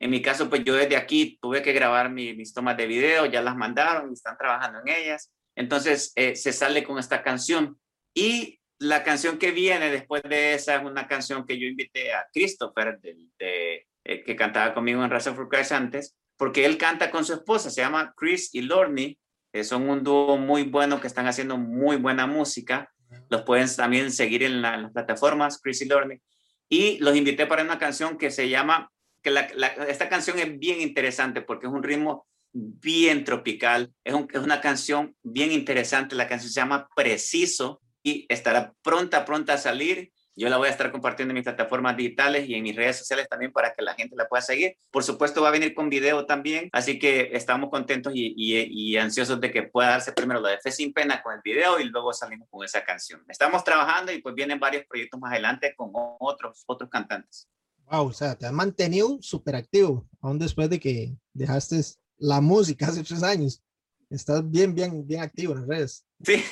En 0.00 0.10
mi 0.10 0.20
caso, 0.20 0.50
pues 0.50 0.64
yo 0.64 0.74
desde 0.74 0.96
aquí 0.96 1.38
tuve 1.40 1.62
que 1.62 1.72
grabar 1.72 2.10
mi, 2.10 2.34
mis 2.34 2.52
tomas 2.52 2.76
de 2.76 2.86
video, 2.86 3.26
ya 3.26 3.40
las 3.40 3.56
mandaron 3.56 4.10
y 4.10 4.14
están 4.14 4.36
trabajando 4.36 4.80
en 4.84 4.88
ellas. 4.88 5.30
Entonces, 5.54 6.12
eh, 6.16 6.34
se 6.36 6.52
sale 6.52 6.82
con 6.82 6.98
esta 6.98 7.22
canción. 7.22 7.78
Y 8.12 8.58
la 8.78 9.02
canción 9.02 9.38
que 9.38 9.52
viene 9.52 9.90
después 9.90 10.22
de 10.22 10.54
esa 10.54 10.76
es 10.76 10.84
una 10.84 11.06
canción 11.06 11.46
que 11.46 11.58
yo 11.58 11.66
invité 11.66 12.12
a 12.12 12.26
Christopher 12.32 12.98
de, 13.00 13.16
de 13.38 13.86
eh, 14.04 14.22
que 14.22 14.36
cantaba 14.36 14.74
conmigo 14.74 15.02
en 15.02 15.10
Raza 15.10 15.34
for 15.34 15.48
Christ 15.48 15.72
antes, 15.72 16.16
porque 16.36 16.64
él 16.64 16.78
canta 16.78 17.10
con 17.10 17.24
su 17.24 17.32
esposa, 17.32 17.70
se 17.70 17.80
llama 17.80 18.14
Chris 18.16 18.54
y 18.54 18.62
Lorne, 18.62 19.18
eh, 19.52 19.64
son 19.64 19.88
un 19.88 20.04
dúo 20.04 20.36
muy 20.36 20.64
bueno 20.64 21.00
que 21.00 21.06
están 21.06 21.26
haciendo 21.26 21.56
muy 21.56 21.96
buena 21.96 22.26
música. 22.26 22.92
Los 23.30 23.42
pueden 23.42 23.74
también 23.74 24.12
seguir 24.12 24.42
en, 24.42 24.60
la, 24.60 24.74
en 24.74 24.82
las 24.82 24.92
plataformas, 24.92 25.60
Chris 25.62 25.80
y 25.82 25.86
Lorne. 25.86 26.20
Y 26.68 26.98
los 26.98 27.16
invité 27.16 27.46
para 27.46 27.62
una 27.62 27.78
canción 27.78 28.18
que 28.18 28.30
se 28.30 28.48
llama, 28.48 28.92
que 29.22 29.30
la, 29.30 29.40
esta 29.88 30.08
canción 30.08 30.38
es 30.38 30.58
bien 30.58 30.80
interesante 30.80 31.40
porque 31.40 31.66
es 31.66 31.72
un 31.72 31.82
ritmo 31.82 32.26
bien 32.52 33.24
tropical, 33.24 33.92
es, 34.04 34.14
un, 34.14 34.28
es 34.32 34.40
una 34.40 34.60
canción 34.60 35.16
bien 35.22 35.52
interesante, 35.52 36.16
la 36.16 36.28
canción 36.28 36.52
se 36.52 36.60
llama 36.60 36.88
Preciso 36.94 37.80
y 38.06 38.26
estará 38.28 38.72
pronta, 38.82 39.24
pronta 39.24 39.54
a 39.54 39.58
salir 39.58 40.12
yo 40.38 40.50
la 40.50 40.58
voy 40.58 40.68
a 40.68 40.70
estar 40.70 40.92
compartiendo 40.92 41.32
en 41.32 41.36
mis 41.36 41.44
plataformas 41.44 41.96
digitales 41.96 42.46
y 42.46 42.54
en 42.54 42.62
mis 42.62 42.76
redes 42.76 42.98
sociales 42.98 43.26
también 43.26 43.52
para 43.52 43.72
que 43.72 43.80
la 43.80 43.94
gente 43.94 44.14
la 44.16 44.28
pueda 44.28 44.42
seguir. 44.42 44.76
Por 44.90 45.02
supuesto 45.02 45.40
va 45.40 45.48
a 45.48 45.50
venir 45.50 45.74
con 45.74 45.88
video 45.88 46.26
también, 46.26 46.68
así 46.72 46.98
que 46.98 47.30
estamos 47.32 47.70
contentos 47.70 48.12
y, 48.14 48.34
y, 48.36 48.92
y 48.92 48.96
ansiosos 48.98 49.40
de 49.40 49.50
que 49.50 49.62
pueda 49.62 49.88
darse 49.88 50.12
primero 50.12 50.40
la 50.40 50.50
de 50.50 50.58
Fe 50.58 50.70
sin 50.70 50.92
pena 50.92 51.22
con 51.22 51.34
el 51.34 51.40
video 51.42 51.80
y 51.80 51.84
luego 51.84 52.12
salimos 52.12 52.48
con 52.50 52.62
esa 52.62 52.84
canción. 52.84 53.24
Estamos 53.28 53.64
trabajando 53.64 54.12
y 54.12 54.20
pues 54.20 54.34
vienen 54.34 54.60
varios 54.60 54.84
proyectos 54.84 55.18
más 55.18 55.32
adelante 55.32 55.74
con 55.74 55.90
otros, 55.94 56.64
otros 56.66 56.90
cantantes. 56.90 57.48
Wow, 57.90 58.08
o 58.08 58.12
sea, 58.12 58.34
te 58.34 58.44
has 58.44 58.52
mantenido 58.52 59.16
súper 59.22 59.56
activo, 59.56 60.06
aún 60.20 60.38
después 60.38 60.68
de 60.68 60.78
que 60.78 61.16
dejaste 61.32 61.80
la 62.18 62.42
música 62.42 62.88
hace 62.88 63.02
tres 63.02 63.22
años. 63.22 63.62
Estás 64.10 64.48
bien, 64.48 64.74
bien, 64.74 65.06
bien 65.06 65.22
activo 65.22 65.54
en 65.54 65.60
las 65.60 65.68
redes. 65.68 66.06
Sí. 66.22 66.44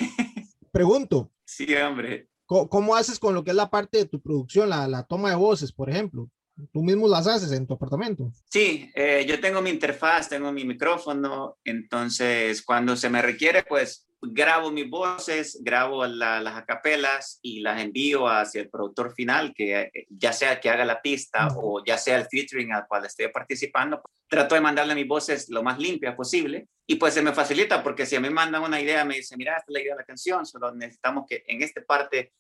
Pregunto. 0.73 1.34
Sí, 1.45 1.75
hombre. 1.75 2.29
¿Cómo, 2.47 2.95
haces 2.95 3.19
con 3.19 3.35
lo 3.35 3.43
que 3.43 3.51
es 3.51 3.57
la 3.57 3.71
parte 3.71 3.99
de 3.99 4.05
tu 4.05 4.21
producción, 4.21 4.69
la, 4.69 4.87
la, 4.87 5.05
toma 5.05 5.31
de 5.31 5.37
voces, 5.37 5.73
por 5.73 5.89
ejemplo? 5.89 6.31
¿Tú 6.73 6.83
mismo 6.83 7.09
las 7.09 7.27
haces 7.27 7.51
en 7.53 7.67
tu 7.67 7.75
apartamento? 7.75 8.31
Sí, 8.51 8.91
eh, 8.95 9.25
yo 9.27 9.41
tengo 9.41 9.61
mi 9.61 9.71
interfaz, 9.71 10.29
tengo 10.29 10.53
mi 10.53 10.65
micrófono, 10.65 11.59
entonces 11.65 12.63
cuando 12.63 12.97
se 12.97 13.11
me 13.11 13.23
requiere, 13.23 13.65
pues 13.65 14.07
grabo 14.33 14.71
mis 14.71 14.89
voces, 14.89 15.59
grabo 15.63 16.07
la, 16.07 16.41
las 16.41 16.57
acapelas 16.57 17.39
y 17.43 17.61
las 17.61 17.81
envío 17.81 18.29
hacia 18.29 18.63
el 18.63 18.71
productor 18.71 19.15
final, 19.15 19.53
que 19.55 19.81
eh, 19.81 20.07
ya 20.09 20.33
sea 20.33 20.61
que 20.61 20.71
haga 20.71 20.85
la 20.85 21.01
pista 21.01 21.49
o 21.57 21.83
ya 21.85 21.99
sea 21.99 22.17
el 22.19 22.27
featuring 22.27 22.73
al 22.73 22.87
cual 22.87 23.05
estoy 23.05 23.29
participando, 23.29 24.03
trato 24.29 24.55
de 24.55 24.61
mandarle 24.61 24.95
mis 24.95 25.07
voces 25.07 25.49
lo 25.49 25.63
más 25.63 25.79
limpias 25.79 26.15
posible 26.15 26.69
y 26.87 26.97
pues 26.97 27.15
se 27.15 27.23
me 27.23 27.33
facilita 27.33 27.83
porque 27.83 28.07
si 28.07 28.17
a 28.17 28.21
mí 28.21 28.29
me 28.29 28.35
mandan 28.35 28.63
una 28.63 28.81
idea, 28.81 29.05
me 29.05 29.17
dicen, 29.17 29.39
mira, 29.39 29.53
esta 29.53 29.67
es 29.69 29.73
la 29.73 29.81
idea 29.81 29.95
de 29.95 30.01
la 30.01 30.05
canción, 30.05 30.45
solo 30.45 30.75
necesitamos 30.75 31.25
que 31.29 31.45
en 31.47 31.63
esta 31.63 31.83
parte 31.83 32.33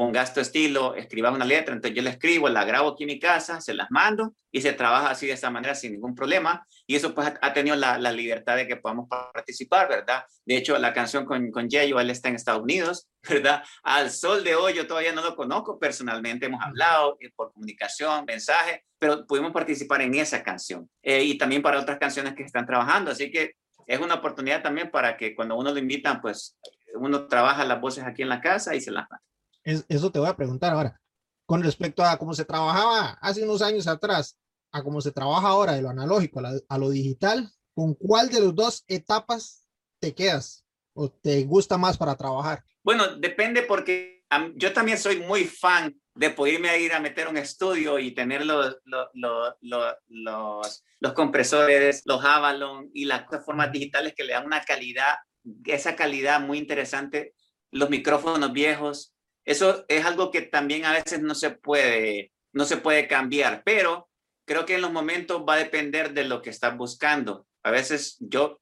pongas 0.00 0.32
tu 0.32 0.40
estilo, 0.40 0.94
escribas 0.94 1.34
una 1.34 1.44
letra, 1.44 1.74
entonces 1.74 1.94
yo 1.94 2.02
la 2.02 2.08
escribo, 2.08 2.48
la 2.48 2.64
grabo 2.64 2.88
aquí 2.88 3.02
en 3.02 3.08
mi 3.08 3.18
casa, 3.18 3.60
se 3.60 3.74
las 3.74 3.90
mando 3.90 4.32
y 4.50 4.62
se 4.62 4.72
trabaja 4.72 5.10
así 5.10 5.26
de 5.26 5.34
esta 5.34 5.50
manera 5.50 5.74
sin 5.74 5.92
ningún 5.92 6.14
problema 6.14 6.66
y 6.86 6.96
eso 6.96 7.14
pues 7.14 7.34
ha 7.38 7.52
tenido 7.52 7.76
la, 7.76 7.98
la 7.98 8.10
libertad 8.10 8.56
de 8.56 8.66
que 8.66 8.76
podamos 8.76 9.10
participar, 9.10 9.90
¿verdad? 9.90 10.24
De 10.46 10.56
hecho, 10.56 10.78
la 10.78 10.94
canción 10.94 11.26
con, 11.26 11.50
con 11.50 11.68
Yeyo, 11.68 12.00
él 12.00 12.08
está 12.08 12.30
en 12.30 12.36
Estados 12.36 12.62
Unidos, 12.62 13.10
¿verdad? 13.28 13.62
Al 13.82 14.10
sol 14.10 14.42
de 14.42 14.54
hoy 14.54 14.72
yo 14.72 14.86
todavía 14.86 15.12
no 15.12 15.22
lo 15.22 15.36
conozco 15.36 15.78
personalmente, 15.78 16.46
hemos 16.46 16.64
hablado 16.64 17.18
eh, 17.20 17.30
por 17.36 17.52
comunicación, 17.52 18.24
mensaje, 18.24 18.82
pero 18.98 19.26
pudimos 19.26 19.52
participar 19.52 20.00
en 20.00 20.14
esa 20.14 20.42
canción 20.42 20.88
eh, 21.02 21.22
y 21.24 21.36
también 21.36 21.60
para 21.60 21.78
otras 21.78 21.98
canciones 21.98 22.32
que 22.32 22.44
están 22.44 22.64
trabajando, 22.64 23.10
así 23.10 23.30
que 23.30 23.52
es 23.86 24.00
una 24.00 24.14
oportunidad 24.14 24.62
también 24.62 24.90
para 24.90 25.18
que 25.18 25.34
cuando 25.34 25.56
uno 25.56 25.70
lo 25.70 25.78
invitan, 25.78 26.22
pues 26.22 26.56
uno 26.94 27.26
trabaja 27.26 27.66
las 27.66 27.82
voces 27.82 28.04
aquí 28.04 28.22
en 28.22 28.30
la 28.30 28.40
casa 28.40 28.74
y 28.74 28.80
se 28.80 28.90
las 28.90 29.04
manda 29.10 29.22
es, 29.70 29.84
eso 29.88 30.10
te 30.10 30.18
voy 30.18 30.28
a 30.28 30.36
preguntar 30.36 30.72
ahora. 30.72 31.00
Con 31.46 31.62
respecto 31.62 32.04
a 32.04 32.16
cómo 32.16 32.34
se 32.34 32.44
trabajaba 32.44 33.18
hace 33.20 33.42
unos 33.42 33.62
años 33.62 33.86
atrás, 33.86 34.36
a 34.72 34.82
cómo 34.82 35.00
se 35.00 35.12
trabaja 35.12 35.48
ahora 35.48 35.72
de 35.72 35.82
lo 35.82 35.90
analógico 35.90 36.38
a, 36.38 36.42
la, 36.42 36.52
a 36.68 36.78
lo 36.78 36.90
digital, 36.90 37.50
¿con 37.74 37.94
cuál 37.94 38.28
de 38.28 38.40
las 38.40 38.54
dos 38.54 38.84
etapas 38.86 39.66
te 40.00 40.14
quedas 40.14 40.64
o 40.94 41.10
te 41.10 41.42
gusta 41.44 41.76
más 41.78 41.96
para 41.96 42.16
trabajar? 42.16 42.62
Bueno, 42.82 43.16
depende 43.16 43.62
porque 43.62 44.24
yo 44.54 44.72
también 44.72 44.98
soy 44.98 45.20
muy 45.20 45.44
fan 45.44 45.94
de 46.14 46.30
poderme 46.30 46.78
ir 46.80 46.92
a 46.92 47.00
meter 47.00 47.28
un 47.28 47.36
estudio 47.36 47.98
y 47.98 48.12
tener 48.12 48.44
los, 48.44 48.76
los, 48.84 49.08
los, 49.14 49.54
los, 50.08 50.84
los 51.00 51.12
compresores, 51.14 52.02
los 52.04 52.24
Avalon 52.24 52.90
y 52.94 53.06
las 53.06 53.20
plataformas 53.20 53.72
digitales 53.72 54.14
que 54.14 54.24
le 54.24 54.34
dan 54.34 54.46
una 54.46 54.62
calidad, 54.62 55.16
esa 55.64 55.96
calidad 55.96 56.40
muy 56.40 56.58
interesante, 56.58 57.34
los 57.70 57.90
micrófonos 57.90 58.52
viejos, 58.52 59.14
eso 59.44 59.84
es 59.88 60.04
algo 60.04 60.30
que 60.30 60.42
también 60.42 60.84
a 60.84 60.92
veces 60.92 61.20
no 61.20 61.34
se 61.34 61.50
puede, 61.50 62.32
no 62.52 62.64
se 62.64 62.76
puede 62.76 63.08
cambiar, 63.08 63.62
pero 63.64 64.08
creo 64.46 64.66
que 64.66 64.74
en 64.74 64.82
los 64.82 64.92
momentos 64.92 65.44
va 65.48 65.54
a 65.54 65.58
depender 65.58 66.12
de 66.12 66.24
lo 66.24 66.42
que 66.42 66.50
estás 66.50 66.76
buscando. 66.76 67.46
A 67.62 67.70
veces 67.70 68.16
yo 68.20 68.60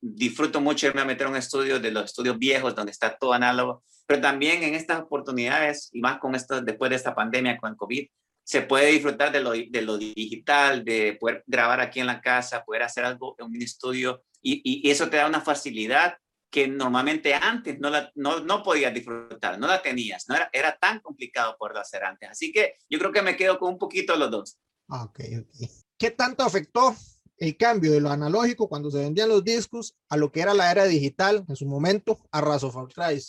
disfruto 0.00 0.60
mucho 0.60 0.86
irme 0.86 1.02
a 1.02 1.04
meter 1.04 1.26
un 1.26 1.36
estudio 1.36 1.78
de 1.78 1.92
los 1.92 2.04
estudios 2.04 2.38
viejos 2.38 2.74
donde 2.74 2.92
está 2.92 3.16
todo 3.16 3.32
análogo, 3.32 3.84
pero 4.06 4.20
también 4.20 4.62
en 4.62 4.74
estas 4.74 5.00
oportunidades 5.00 5.88
y 5.92 6.00
más 6.00 6.18
con 6.18 6.34
esto 6.34 6.60
después 6.60 6.90
de 6.90 6.96
esta 6.96 7.14
pandemia 7.14 7.58
con 7.58 7.76
COVID, 7.76 8.08
se 8.42 8.62
puede 8.62 8.90
disfrutar 8.90 9.30
de 9.30 9.40
lo, 9.40 9.52
de 9.52 9.82
lo 9.82 9.96
digital, 9.96 10.84
de 10.84 11.16
poder 11.20 11.44
grabar 11.46 11.80
aquí 11.80 12.00
en 12.00 12.06
la 12.06 12.20
casa, 12.20 12.64
poder 12.64 12.82
hacer 12.82 13.04
algo 13.04 13.36
en 13.38 13.46
un 13.46 13.62
estudio 13.62 14.24
y 14.42 14.90
eso 14.90 15.08
te 15.10 15.18
da 15.18 15.26
una 15.26 15.42
facilidad 15.42 16.16
que 16.50 16.66
normalmente 16.66 17.32
antes 17.34 17.78
no, 17.78 17.90
la, 17.90 18.10
no, 18.16 18.40
no 18.40 18.62
podías 18.62 18.92
disfrutar, 18.92 19.58
no 19.58 19.66
la 19.66 19.80
tenías, 19.80 20.28
no 20.28 20.34
era, 20.34 20.50
era 20.52 20.76
tan 20.76 21.00
complicado 21.00 21.56
poderlo 21.56 21.80
hacer 21.80 22.04
antes. 22.04 22.28
Así 22.30 22.52
que 22.52 22.74
yo 22.88 22.98
creo 22.98 23.12
que 23.12 23.22
me 23.22 23.36
quedo 23.36 23.58
con 23.58 23.72
un 23.72 23.78
poquito 23.78 24.16
los 24.16 24.30
dos. 24.30 24.58
Ah, 24.88 25.04
ok, 25.04 25.20
ok. 25.40 25.70
¿Qué 25.96 26.10
tanto 26.10 26.42
afectó 26.42 26.94
el 27.40 27.56
cambio 27.56 27.92
de 27.92 28.00
lo 28.00 28.10
analógico 28.10 28.68
cuando 28.68 28.90
se 28.90 28.98
vendían 28.98 29.28
los 29.28 29.42
discos 29.42 29.96
a 30.08 30.16
lo 30.16 30.30
que 30.30 30.40
era 30.40 30.52
la 30.52 30.70
era 30.70 30.84
digital 30.84 31.44
en 31.48 31.56
su 31.56 31.66
momento 31.66 32.18
a 32.30 32.40
Raz 32.40 32.64
of 32.64 32.76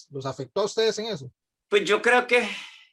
¿Los 0.10 0.26
afectó 0.26 0.62
a 0.62 0.66
ustedes 0.66 1.00
en 1.00 1.06
eso? 1.06 1.32
Pues 1.70 1.86
yo 1.86 2.02
creo 2.02 2.28
que 2.28 2.48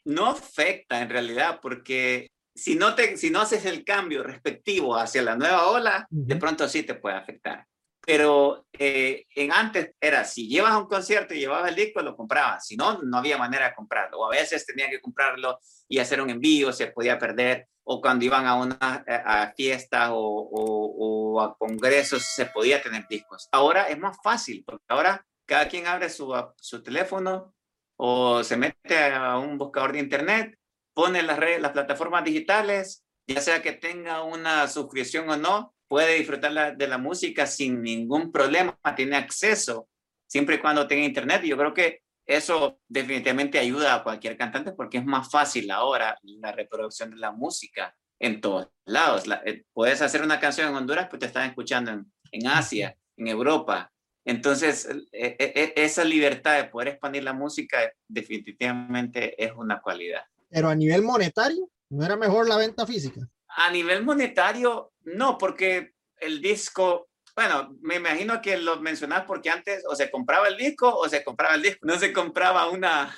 no 0.04 0.26
afecta 0.26 1.00
en 1.00 1.10
realidad, 1.10 1.58
porque 1.60 2.30
si 2.54 2.76
no, 2.76 2.94
te, 2.94 3.16
si 3.16 3.30
no 3.30 3.40
haces 3.40 3.64
el 3.64 3.84
cambio 3.84 4.22
respectivo 4.22 4.96
hacia 4.96 5.22
la 5.22 5.36
nueva 5.36 5.68
ola, 5.68 6.06
de 6.10 6.36
pronto 6.36 6.68
sí 6.68 6.84
te 6.84 6.94
puede 6.94 7.16
afectar. 7.16 7.66
Pero 8.08 8.64
eh, 8.72 9.26
en 9.34 9.52
antes 9.52 9.92
era, 10.00 10.24
si 10.24 10.48
llevas 10.48 10.74
un 10.74 10.86
concierto 10.86 11.34
y 11.34 11.40
llevabas 11.40 11.68
el 11.68 11.76
disco, 11.76 12.00
lo 12.00 12.16
comprabas. 12.16 12.66
Si 12.66 12.74
no, 12.74 13.02
no 13.02 13.18
había 13.18 13.36
manera 13.36 13.68
de 13.68 13.74
comprarlo. 13.74 14.20
O 14.20 14.24
a 14.24 14.30
veces 14.30 14.64
tenía 14.64 14.88
que 14.88 14.98
comprarlo 14.98 15.58
y 15.86 15.98
hacer 15.98 16.22
un 16.22 16.30
envío, 16.30 16.72
se 16.72 16.86
podía 16.86 17.18
perder. 17.18 17.68
O 17.84 18.00
cuando 18.00 18.24
iban 18.24 18.46
a 18.46 18.54
una 18.54 18.78
a 18.80 19.52
fiestas 19.54 20.08
o, 20.10 20.16
o, 20.16 21.38
a 21.42 21.54
congresos, 21.58 22.22
se 22.22 22.46
podía 22.46 22.80
tener 22.80 23.06
discos. 23.10 23.46
Ahora 23.52 23.90
es 23.90 23.98
más 23.98 24.16
fácil, 24.22 24.64
porque 24.66 24.86
ahora 24.88 25.22
cada 25.44 25.68
quien 25.68 25.86
abre 25.86 26.08
su, 26.08 26.34
su 26.56 26.82
teléfono 26.82 27.54
o 27.98 28.42
se 28.42 28.56
mete 28.56 29.04
a 29.04 29.36
un 29.36 29.58
buscador 29.58 29.92
de 29.92 29.98
internet, 29.98 30.58
pone 30.94 31.22
las, 31.22 31.38
redes, 31.38 31.60
las 31.60 31.72
plataformas 31.72 32.24
digitales, 32.24 33.04
ya 33.26 33.42
sea 33.42 33.60
que 33.60 33.72
tenga 33.72 34.22
una 34.22 34.66
suscripción 34.66 35.28
o 35.28 35.36
no, 35.36 35.74
puede 35.88 36.14
disfrutar 36.16 36.76
de 36.76 36.88
la 36.88 36.98
música 36.98 37.46
sin 37.46 37.82
ningún 37.82 38.30
problema, 38.30 38.78
tiene 38.94 39.16
acceso 39.16 39.88
siempre 40.26 40.56
y 40.56 40.58
cuando 40.58 40.86
tenga 40.86 41.04
internet. 41.04 41.42
Yo 41.42 41.56
creo 41.56 41.74
que 41.74 42.02
eso 42.26 42.78
definitivamente 42.86 43.58
ayuda 43.58 43.94
a 43.94 44.02
cualquier 44.02 44.36
cantante 44.36 44.72
porque 44.72 44.98
es 44.98 45.04
más 45.04 45.30
fácil 45.30 45.70
ahora 45.70 46.18
la 46.22 46.52
reproducción 46.52 47.10
de 47.10 47.16
la 47.16 47.32
música 47.32 47.96
en 48.20 48.40
todos 48.40 48.68
lados. 48.84 49.24
Eh, 49.46 49.64
puedes 49.72 50.02
hacer 50.02 50.22
una 50.22 50.38
canción 50.38 50.68
en 50.68 50.76
Honduras, 50.76 51.08
pues 51.08 51.20
te 51.20 51.26
están 51.26 51.48
escuchando 51.48 51.90
en, 51.90 52.12
en 52.32 52.46
Asia, 52.46 52.96
en 53.16 53.28
Europa. 53.28 53.90
Entonces, 54.26 54.86
e, 55.12 55.36
e, 55.38 55.52
e, 55.54 55.72
esa 55.76 56.04
libertad 56.04 56.58
de 56.58 56.64
poder 56.64 56.88
expandir 56.88 57.24
la 57.24 57.32
música 57.32 57.78
definitivamente 58.06 59.42
es 59.42 59.52
una 59.56 59.80
cualidad. 59.80 60.20
Pero 60.50 60.68
a 60.68 60.74
nivel 60.74 61.02
monetario, 61.02 61.70
¿no 61.88 62.04
era 62.04 62.16
mejor 62.16 62.46
la 62.46 62.58
venta 62.58 62.86
física? 62.86 63.26
A 63.48 63.70
nivel 63.70 64.04
monetario, 64.04 64.92
no, 65.04 65.38
porque 65.38 65.92
el 66.20 66.40
disco, 66.40 67.08
bueno, 67.34 67.76
me 67.80 67.96
imagino 67.96 68.40
que 68.40 68.58
lo 68.58 68.80
mencionas 68.80 69.24
porque 69.24 69.50
antes 69.50 69.84
o 69.88 69.94
se 69.94 70.10
compraba 70.10 70.48
el 70.48 70.56
disco 70.56 70.94
o 70.94 71.08
se 71.08 71.24
compraba 71.24 71.54
el 71.54 71.62
disco, 71.62 71.80
no 71.82 71.98
se 71.98 72.12
compraba 72.12 72.68
una, 72.68 73.16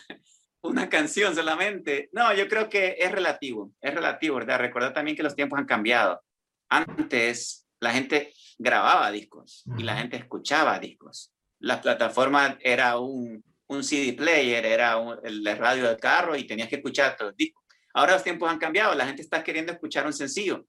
una 0.62 0.88
canción 0.88 1.34
solamente. 1.34 2.08
No, 2.12 2.32
yo 2.34 2.48
creo 2.48 2.68
que 2.68 2.96
es 2.98 3.10
relativo, 3.10 3.72
es 3.80 3.94
relativo, 3.94 4.36
¿verdad? 4.36 4.58
Recordar 4.58 4.92
también 4.92 5.16
que 5.16 5.22
los 5.22 5.34
tiempos 5.34 5.58
han 5.58 5.66
cambiado. 5.66 6.22
Antes 6.68 7.66
la 7.80 7.92
gente 7.92 8.32
grababa 8.58 9.10
discos 9.10 9.64
y 9.78 9.82
la 9.82 9.96
gente 9.96 10.16
escuchaba 10.16 10.78
discos. 10.78 11.32
La 11.58 11.80
plataforma 11.80 12.58
era 12.60 12.98
un, 12.98 13.42
un 13.68 13.84
CD 13.84 14.12
player, 14.12 14.64
era 14.64 14.96
el 15.22 15.44
radio 15.56 15.88
del 15.88 15.98
carro 15.98 16.36
y 16.36 16.44
tenías 16.44 16.68
que 16.68 16.76
escuchar 16.76 17.16
todos 17.16 17.30
los 17.30 17.36
discos. 17.36 17.59
Ahora 17.94 18.14
los 18.14 18.22
tiempos 18.22 18.50
han 18.50 18.59
cambiado, 18.59 18.94
la 18.94 19.07
gente 19.07 19.22
está 19.22 19.42
queriendo 19.42 19.72
escuchar 19.72 20.07
un 20.07 20.12
sencillo 20.12 20.66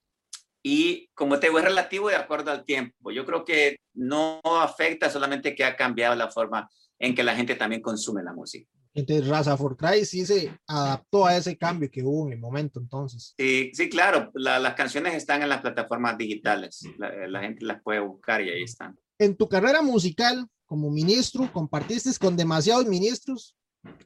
y 0.64 1.10
como 1.14 1.40
te 1.40 1.48
digo, 1.48 1.60
es 1.60 1.66
relativo 1.66 2.10
de 2.10 2.16
acuerdo 2.16 2.52
al 2.52 2.66
tiempo. 2.66 3.12
Yo 3.12 3.26
creo 3.26 3.44
que 3.44 3.78
no 3.94 4.40
afecta 4.44 5.10
solamente 5.10 5.56
que 5.56 5.64
ha 5.64 5.76
cambiado 5.76 6.16
la 6.16 6.30
forma 6.30 6.70
en 7.00 7.16
que 7.16 7.24
la 7.24 7.36
gente 7.36 7.56
también 7.56 7.82
consume 7.82 8.24
la 8.24 8.34
música. 8.34 8.70
Entonces, 8.94 9.28
Raza 9.28 9.56
for 9.56 9.78
Cry 9.78 10.06
sí 10.06 10.26
se 10.26 10.54
adaptó 10.68 11.26
a 11.26 11.38
ese 11.38 11.58
cambio 11.58 11.90
que 11.90 12.04
hubo 12.04 12.28
en 12.28 12.34
el 12.34 12.40
momento 12.40 12.80
entonces. 12.80 13.34
Sí, 13.38 13.72
sí 13.74 13.90
claro, 13.90 14.32
las 14.34 14.74
canciones 14.76 15.16
están 15.16 15.42
en 15.42 15.50
las 15.50 15.62
plataformas 15.62 16.18
digitales, 16.18 16.82
la, 16.98 17.28
la, 17.28 17.40
gente 17.40 17.66
las 17.66 17.82
puede 17.82 18.02
buscar 18.02 18.42
y 18.42 18.50
ahí 18.50 18.64
están. 18.64 19.00
En 19.18 19.38
tu 19.38 19.48
carrera 19.48 19.82
musical 19.82 20.46
como 20.66 20.92
ministro, 20.92 21.52
compartiste 21.54 22.10
con 22.20 22.36
demasiados 22.36 22.86
ministros 22.86 23.56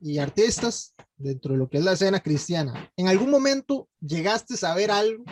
y 0.02 0.20
artistas 0.20 0.96
dentro 1.18 1.54
de 1.54 1.58
lo 1.58 1.70
que 1.70 1.78
es 1.78 1.84
la 1.84 1.94
escena 1.94 2.20
cristiana. 2.20 2.92
¿En 2.96 3.08
algún 3.08 3.30
momento 3.30 3.90
llegaste 4.00 4.56
a 4.56 4.58
saber 4.58 4.92
algo 4.92 5.24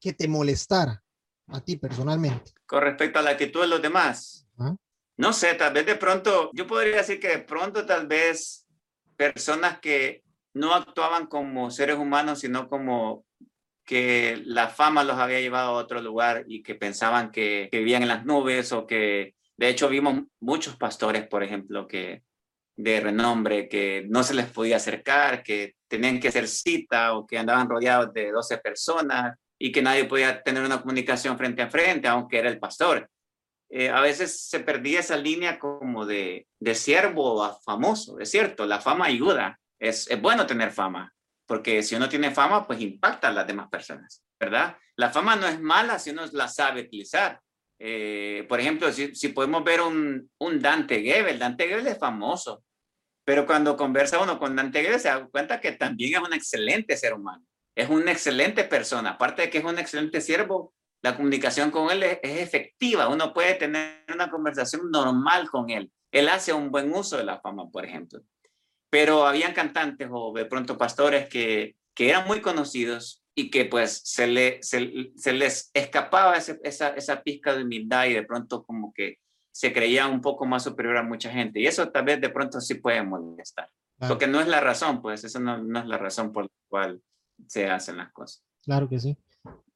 que 0.00 0.12
te 0.12 0.28
molestara 0.28 1.02
a 1.48 1.60
ti 1.60 1.76
personalmente? 1.76 2.52
Con 2.66 2.82
respecto 2.82 3.18
a 3.18 3.22
la 3.22 3.30
actitud 3.30 3.60
de 3.60 3.68
los 3.68 3.82
demás. 3.82 4.46
No 5.16 5.32
sé, 5.32 5.54
tal 5.54 5.74
vez 5.74 5.86
de 5.86 5.96
pronto, 5.96 6.50
yo 6.54 6.66
podría 6.66 6.96
decir 6.96 7.20
que 7.20 7.28
de 7.28 7.38
pronto 7.38 7.84
tal 7.84 8.06
vez 8.06 8.66
personas 9.16 9.78
que 9.78 10.22
no 10.54 10.74
actuaban 10.74 11.26
como 11.26 11.70
seres 11.70 11.96
humanos, 11.96 12.40
sino 12.40 12.68
como 12.68 13.24
que 13.84 14.40
la 14.44 14.68
fama 14.68 15.04
los 15.04 15.18
había 15.18 15.40
llevado 15.40 15.70
a 15.70 15.82
otro 15.82 16.00
lugar 16.00 16.44
y 16.46 16.62
que 16.62 16.74
pensaban 16.74 17.30
que, 17.30 17.68
que 17.70 17.78
vivían 17.78 18.02
en 18.02 18.08
las 18.08 18.24
nubes 18.24 18.72
o 18.72 18.86
que, 18.86 19.34
de 19.56 19.68
hecho, 19.68 19.88
vimos 19.88 20.22
muchos 20.40 20.76
pastores, 20.76 21.26
por 21.26 21.42
ejemplo, 21.42 21.86
que 21.86 22.22
de 22.76 23.00
renombre, 23.00 23.68
que 23.68 24.06
no 24.08 24.22
se 24.22 24.34
les 24.34 24.46
podía 24.46 24.76
acercar, 24.76 25.42
que 25.42 25.74
tenían 25.88 26.20
que 26.20 26.28
hacer 26.28 26.48
cita 26.48 27.14
o 27.14 27.26
que 27.26 27.38
andaban 27.38 27.68
rodeados 27.68 28.12
de 28.12 28.30
12 28.30 28.58
personas 28.58 29.36
y 29.58 29.70
que 29.70 29.82
nadie 29.82 30.04
podía 30.04 30.42
tener 30.42 30.62
una 30.62 30.80
comunicación 30.80 31.36
frente 31.38 31.62
a 31.62 31.70
frente, 31.70 32.08
aunque 32.08 32.38
era 32.38 32.48
el 32.48 32.58
pastor. 32.58 33.08
Eh, 33.70 33.88
a 33.88 34.00
veces 34.00 34.48
se 34.48 34.60
perdía 34.60 35.00
esa 35.00 35.16
línea 35.16 35.58
como 35.58 36.04
de, 36.04 36.46
de 36.60 36.74
siervo 36.74 37.42
a 37.42 37.58
famoso, 37.60 38.18
es 38.20 38.30
cierto, 38.30 38.66
la 38.66 38.80
fama 38.80 39.06
ayuda, 39.06 39.58
es, 39.78 40.10
es 40.10 40.20
bueno 40.20 40.46
tener 40.46 40.72
fama, 40.72 41.12
porque 41.46 41.82
si 41.82 41.94
uno 41.94 42.08
tiene 42.08 42.30
fama, 42.30 42.66
pues 42.66 42.80
impacta 42.80 43.28
a 43.28 43.32
las 43.32 43.46
demás 43.46 43.68
personas, 43.70 44.22
¿verdad? 44.38 44.76
La 44.96 45.10
fama 45.10 45.36
no 45.36 45.46
es 45.46 45.58
mala 45.58 45.98
si 45.98 46.10
uno 46.10 46.22
la 46.32 46.48
sabe 46.48 46.82
utilizar. 46.82 47.40
Eh, 47.84 48.46
por 48.48 48.60
ejemplo, 48.60 48.92
si, 48.92 49.14
si, 49.14 49.28
podemos 49.28 49.64
ver 49.64 49.80
un, 49.80 50.30
un 50.38 50.60
Dante 50.60 51.02
Gebel, 51.02 51.38
Dante 51.38 51.66
Gebel 51.66 51.88
es 51.88 51.98
famoso, 51.98 52.62
pero 53.24 53.44
cuando 53.44 53.76
conversa 53.76 54.22
uno 54.22 54.38
con 54.38 54.54
Dante 54.54 54.82
Gebel 54.82 55.00
se 55.00 55.08
da 55.08 55.26
cuenta 55.26 55.60
que 55.60 55.72
también 55.72 56.14
es 56.14 56.28
un 56.28 56.34
excelente 56.34 56.96
ser 56.96 57.14
humano 57.14 57.44
es 57.74 57.88
una 57.88 58.12
excelente 58.12 58.64
persona. 58.64 59.10
Aparte 59.10 59.42
de 59.42 59.50
que 59.50 59.58
es 59.58 59.64
un 59.64 59.78
excelente 59.78 60.20
siervo, 60.20 60.74
la 61.02 61.16
comunicación 61.16 61.70
con 61.70 61.90
él 61.90 62.02
es, 62.02 62.18
efectiva. 62.22 63.08
Uno 63.08 63.32
puede 63.32 63.54
tener 63.54 64.04
una 64.12 64.30
conversación 64.30 64.90
normal 64.90 65.50
con 65.50 65.70
él. 65.70 65.90
Él 66.12 66.28
hace 66.28 66.52
un 66.52 66.70
buen 66.70 66.92
uso 66.94 67.16
de 67.16 67.24
la 67.24 67.40
fama, 67.40 67.70
por 67.70 67.84
ejemplo. 67.84 68.20
Pero 68.90 69.26
habían 69.26 69.54
cantantes 69.54 70.08
o 70.10 70.32
de 70.34 70.44
pronto 70.44 70.76
pastores 70.76 71.28
que, 71.28 71.76
que 71.94 72.10
eran 72.10 72.26
muy 72.26 72.40
conocidos 72.40 73.21
y 73.34 73.50
que 73.50 73.64
pues 73.64 74.02
se, 74.04 74.26
le, 74.26 74.62
se, 74.62 75.32
les 75.32 75.70
escapaba 75.72 76.36
esa, 76.36 76.88
esa 76.88 77.22
pizca 77.22 77.54
de 77.54 77.64
humildad 77.64 78.06
y 78.06 78.14
de 78.14 78.24
pronto 78.24 78.64
como 78.64 78.92
que 78.92 79.18
se 79.52 79.72
creían 79.72 80.10
un 80.10 80.20
poco 80.20 80.46
más 80.46 80.64
superior 80.64 80.96
a 80.96 81.02
mucha 81.02 81.30
gente. 81.30 81.60
Y 81.60 81.66
eso 81.66 81.90
tal 81.90 82.04
vez 82.04 82.20
de 82.20 82.30
pronto 82.30 82.60
sí 82.60 82.74
puede 82.74 83.02
molestar. 83.02 83.68
Porque 84.08 84.26
no 84.26 84.40
es 84.40 84.48
la 84.48 84.60
razón, 84.60 85.00
pues 85.00 85.22
eso 85.22 85.38
no, 85.38 85.58
no 85.58 85.78
es 85.78 85.86
la 85.86 85.96
razón 85.96 86.32
por 86.32 86.44
la 86.44 86.50
cual 86.68 87.00
se 87.46 87.70
hacen 87.70 87.98
las 87.98 88.12
cosas. 88.12 88.44
Claro 88.64 88.88
que 88.88 88.98
sí. 88.98 89.16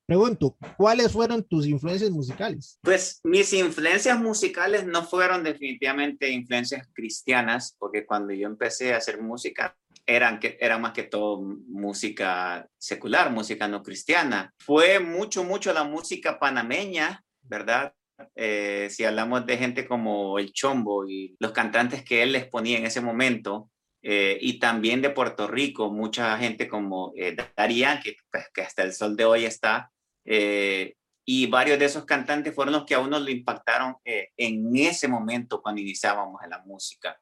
Pregunto, 0.06 0.56
¿cuáles 0.76 1.12
fueron 1.12 1.42
tus 1.42 1.66
influencias 1.66 2.10
musicales? 2.10 2.78
Pues 2.82 3.20
mis 3.24 3.52
influencias 3.52 4.18
musicales 4.20 4.86
no 4.86 5.04
fueron 5.04 5.44
definitivamente 5.44 6.30
influencias 6.30 6.88
cristianas, 6.92 7.76
porque 7.78 8.06
cuando 8.06 8.32
yo 8.32 8.46
empecé 8.46 8.94
a 8.94 8.98
hacer 8.98 9.20
música, 9.20 9.76
eran, 10.06 10.38
que, 10.38 10.56
era 10.60 10.78
más 10.78 10.92
que 10.92 11.02
todo 11.02 11.40
música 11.68 12.68
secular, 12.78 13.30
música 13.30 13.68
no 13.68 13.82
cristiana. 13.82 14.54
Fue 14.58 15.00
mucho, 15.00 15.44
mucho 15.44 15.72
la 15.72 15.84
música 15.84 16.38
panameña, 16.38 17.24
¿verdad? 17.42 17.92
Eh, 18.34 18.88
si 18.90 19.04
hablamos 19.04 19.44
de 19.44 19.58
gente 19.58 19.86
como 19.86 20.38
el 20.38 20.52
Chombo 20.52 21.08
y 21.08 21.36
los 21.38 21.52
cantantes 21.52 22.02
que 22.04 22.22
él 22.22 22.32
les 22.32 22.46
ponía 22.46 22.78
en 22.78 22.86
ese 22.86 23.00
momento, 23.00 23.70
eh, 24.02 24.38
y 24.40 24.58
también 24.60 25.02
de 25.02 25.10
Puerto 25.10 25.48
Rico, 25.48 25.90
mucha 25.90 26.38
gente 26.38 26.68
como 26.68 27.12
eh, 27.16 27.36
Darían, 27.56 28.00
que, 28.00 28.16
pues, 28.30 28.48
que, 28.54 28.62
hasta 28.62 28.84
el 28.84 28.92
sol 28.92 29.16
de 29.16 29.24
hoy 29.24 29.44
está, 29.44 29.90
eh, 30.24 30.94
y 31.28 31.46
varios 31.48 31.78
de 31.78 31.86
esos 31.86 32.04
cantantes 32.04 32.54
fueron 32.54 32.72
los 32.72 32.84
que 32.84 32.94
a 32.94 33.00
uno 33.00 33.18
le 33.18 33.32
impactaron 33.32 33.96
eh, 34.04 34.28
en 34.36 34.76
ese 34.76 35.08
momento 35.08 35.60
cuando 35.60 35.80
iniciábamos 35.80 36.40
la 36.48 36.62
música. 36.64 37.20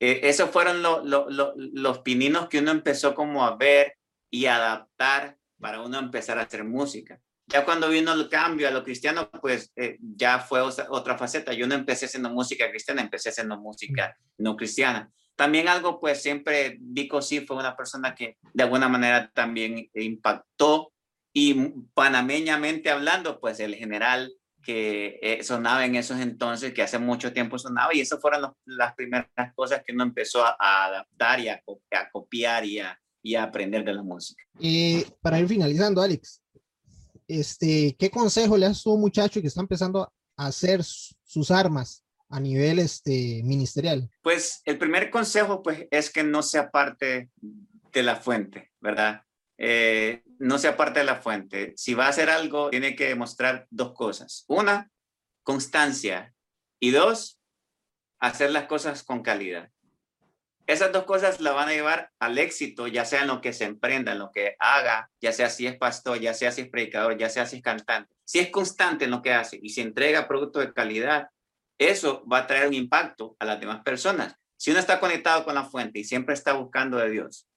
Esos 0.00 0.50
fueron 0.50 0.82
los 0.82 1.98
pininos 2.00 2.48
que 2.48 2.58
uno 2.60 2.70
empezó 2.70 3.14
como 3.14 3.44
a 3.44 3.56
ver 3.56 3.94
y 4.30 4.46
adaptar 4.46 5.36
para 5.60 5.80
uno 5.80 5.98
empezar 5.98 6.38
a 6.38 6.42
hacer 6.42 6.64
música. 6.64 7.20
Ya 7.46 7.64
cuando 7.64 7.88
vino 7.88 8.12
el 8.12 8.28
cambio 8.28 8.68
a 8.68 8.70
lo 8.70 8.84
cristiano, 8.84 9.30
pues 9.40 9.72
ya 9.98 10.38
fue 10.38 10.60
otra 10.60 11.16
faceta. 11.16 11.52
Yo 11.52 11.66
no 11.66 11.74
empecé 11.74 12.04
haciendo 12.04 12.30
música 12.30 12.68
cristiana, 12.70 13.00
empecé 13.00 13.30
haciendo 13.30 13.58
música 13.58 14.14
no 14.36 14.54
cristiana 14.54 15.10
También 15.34 15.66
algo, 15.66 15.98
pues 15.98 16.22
siempre 16.22 16.76
Vico 16.78 17.22
sí 17.22 17.40
fue 17.40 17.56
una 17.56 17.76
persona 17.76 18.14
que 18.14 18.36
de 18.52 18.64
alguna 18.64 18.88
manera 18.88 19.30
también 19.32 19.88
impactó 19.94 20.92
y 21.32 21.54
panameñamente 21.94 22.90
hablando, 22.90 23.40
pues 23.40 23.60
el 23.60 23.74
general 23.76 24.32
que 24.62 25.18
eh, 25.22 25.42
sonaba 25.42 25.84
en 25.84 25.96
esos 25.96 26.20
entonces, 26.20 26.72
que 26.72 26.82
hace 26.82 26.98
mucho 26.98 27.32
tiempo 27.32 27.58
sonaba, 27.58 27.94
y 27.94 28.00
esas 28.00 28.20
fueron 28.20 28.52
las 28.66 28.94
primeras 28.94 29.28
cosas 29.54 29.82
que 29.84 29.92
uno 29.92 30.04
empezó 30.04 30.44
a, 30.44 30.56
adaptar 30.58 31.40
y 31.40 31.48
a, 31.48 31.62
copiar 32.12 32.64
y 32.64 32.80
a, 32.80 33.00
y 33.22 33.34
a, 33.34 33.44
aprender 33.44 33.84
de 33.84 33.94
la 33.94 34.02
música. 34.02 34.42
Y 34.58 35.04
para 35.20 35.38
ir 35.38 35.48
finalizando, 35.48 36.02
Alex, 36.02 36.42
este, 37.26 37.94
¿qué 37.98 38.10
consejo 38.10 38.56
le 38.56 38.66
das 38.66 38.86
a 38.86 38.90
un 38.90 39.00
muchacho 39.00 39.40
que 39.40 39.46
está 39.46 39.60
empezando 39.60 40.12
a 40.36 40.46
hacer 40.46 40.82
sus 40.82 41.50
armas 41.50 42.04
a 42.28 42.40
nivel 42.40 42.78
este, 42.78 43.42
ministerial? 43.44 44.10
Pues 44.22 44.62
el 44.64 44.78
primer 44.78 45.10
consejo 45.10 45.62
pues, 45.62 45.86
es 45.90 46.10
que 46.10 46.24
no 46.24 46.42
sea 46.42 46.70
parte 46.70 47.30
de 47.92 48.02
la 48.02 48.16
fuente, 48.16 48.70
¿verdad? 48.80 49.22
Eh, 49.58 50.22
no 50.38 50.58
sea 50.58 50.76
parte 50.76 51.00
de 51.00 51.04
la 51.04 51.20
fuente. 51.20 51.74
Si 51.76 51.94
va 51.94 52.06
a 52.06 52.10
hacer 52.10 52.30
algo, 52.30 52.70
tiene 52.70 52.94
que 52.94 53.08
demostrar 53.08 53.66
dos 53.70 53.92
cosas. 53.92 54.44
Una, 54.46 54.90
constancia. 55.42 56.34
Y 56.80 56.92
dos, 56.92 57.40
hacer 58.20 58.50
las 58.50 58.66
cosas 58.66 59.02
con 59.02 59.22
calidad. 59.22 59.70
Esas 60.68 60.92
dos 60.92 61.04
cosas 61.04 61.40
la 61.40 61.52
van 61.52 61.70
a 61.70 61.72
llevar 61.72 62.12
al 62.18 62.36
éxito, 62.36 62.86
ya 62.86 63.06
sea 63.06 63.22
en 63.22 63.28
lo 63.28 63.40
que 63.40 63.54
se 63.54 63.64
emprenda, 63.64 64.12
en 64.12 64.18
lo 64.18 64.30
que 64.30 64.54
haga, 64.58 65.10
ya 65.18 65.32
sea 65.32 65.48
si 65.48 65.66
es 65.66 65.78
pastor, 65.78 66.20
ya 66.20 66.34
sea 66.34 66.52
si 66.52 66.60
es 66.60 66.68
predicador, 66.68 67.16
ya 67.16 67.30
sea 67.30 67.46
si 67.46 67.56
es 67.56 67.62
cantante. 67.62 68.14
Si 68.24 68.38
es 68.38 68.50
constante 68.50 69.06
en 69.06 69.10
lo 69.10 69.22
que 69.22 69.32
hace 69.32 69.58
y 69.62 69.70
si 69.70 69.80
entrega 69.80 70.28
productos 70.28 70.66
de 70.66 70.74
calidad, 70.74 71.30
eso 71.78 72.22
va 72.30 72.40
a 72.40 72.46
traer 72.46 72.68
un 72.68 72.74
impacto 72.74 73.34
a 73.38 73.46
las 73.46 73.58
demás 73.58 73.80
personas. 73.82 74.34
Si 74.58 74.70
uno 74.70 74.78
está 74.78 75.00
conectado 75.00 75.44
con 75.46 75.54
la 75.54 75.64
fuente 75.64 76.00
y 76.00 76.04
siempre 76.04 76.34
está 76.34 76.52
buscando 76.52 76.98
de 76.98 77.08
Dios, 77.08 77.47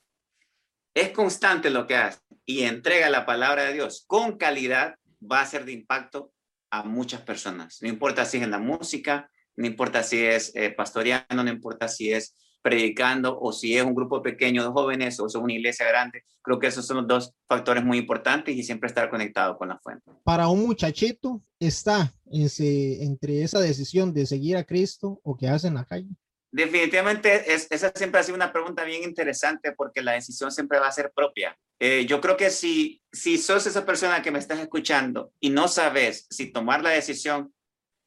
es 0.93 1.09
constante 1.09 1.69
lo 1.69 1.87
que 1.87 1.95
hace 1.95 2.19
y 2.45 2.63
entrega 2.63 3.09
la 3.09 3.25
palabra 3.25 3.63
de 3.63 3.73
Dios 3.73 4.03
con 4.07 4.37
calidad, 4.37 4.95
va 5.21 5.41
a 5.41 5.45
ser 5.45 5.65
de 5.65 5.73
impacto 5.73 6.33
a 6.69 6.83
muchas 6.83 7.21
personas. 7.21 7.79
No 7.81 7.89
importa 7.89 8.25
si 8.25 8.37
es 8.37 8.43
en 8.43 8.51
la 8.51 8.59
música, 8.59 9.29
no 9.55 9.67
importa 9.67 10.03
si 10.03 10.23
es 10.23 10.55
eh, 10.55 10.71
pastoreando, 10.71 11.43
no 11.43 11.49
importa 11.49 11.87
si 11.87 12.11
es 12.11 12.35
predicando 12.61 13.39
o 13.39 13.51
si 13.51 13.75
es 13.75 13.83
un 13.83 13.95
grupo 13.95 14.21
pequeño 14.21 14.63
de 14.63 14.69
jóvenes 14.69 15.19
o 15.19 15.27
es 15.27 15.35
una 15.35 15.53
iglesia 15.53 15.87
grande. 15.87 16.23
Creo 16.41 16.59
que 16.59 16.67
esos 16.67 16.85
son 16.85 16.97
los 16.97 17.07
dos 17.07 17.33
factores 17.47 17.83
muy 17.83 17.97
importantes 17.97 18.55
y 18.55 18.63
siempre 18.63 18.87
estar 18.87 19.09
conectado 19.09 19.57
con 19.57 19.69
la 19.69 19.79
fuente. 19.79 20.11
Para 20.23 20.47
un 20.47 20.65
muchachito 20.65 21.41
está 21.59 22.13
ese, 22.31 23.03
entre 23.03 23.41
esa 23.43 23.59
decisión 23.59 24.13
de 24.13 24.25
seguir 24.25 24.57
a 24.57 24.63
Cristo 24.63 25.19
o 25.23 25.35
que 25.35 25.47
hace 25.47 25.67
en 25.67 25.75
la 25.75 25.85
calle. 25.85 26.09
Definitivamente, 26.51 27.53
es, 27.53 27.67
esa 27.69 27.93
siempre 27.95 28.19
ha 28.19 28.23
sido 28.23 28.35
una 28.35 28.51
pregunta 28.51 28.83
bien 28.83 29.03
interesante 29.03 29.71
porque 29.71 30.01
la 30.01 30.11
decisión 30.11 30.51
siempre 30.51 30.79
va 30.79 30.87
a 30.87 30.91
ser 30.91 31.11
propia. 31.15 31.57
Eh, 31.79 32.05
yo 32.05 32.19
creo 32.19 32.35
que 32.35 32.49
si, 32.49 33.01
si 33.11 33.37
sos 33.37 33.65
esa 33.65 33.85
persona 33.85 34.21
que 34.21 34.31
me 34.31 34.39
estás 34.39 34.59
escuchando 34.59 35.31
y 35.39 35.49
no 35.49 35.69
sabes 35.69 36.27
si 36.29 36.51
tomar 36.51 36.83
la 36.83 36.89
decisión, 36.89 37.53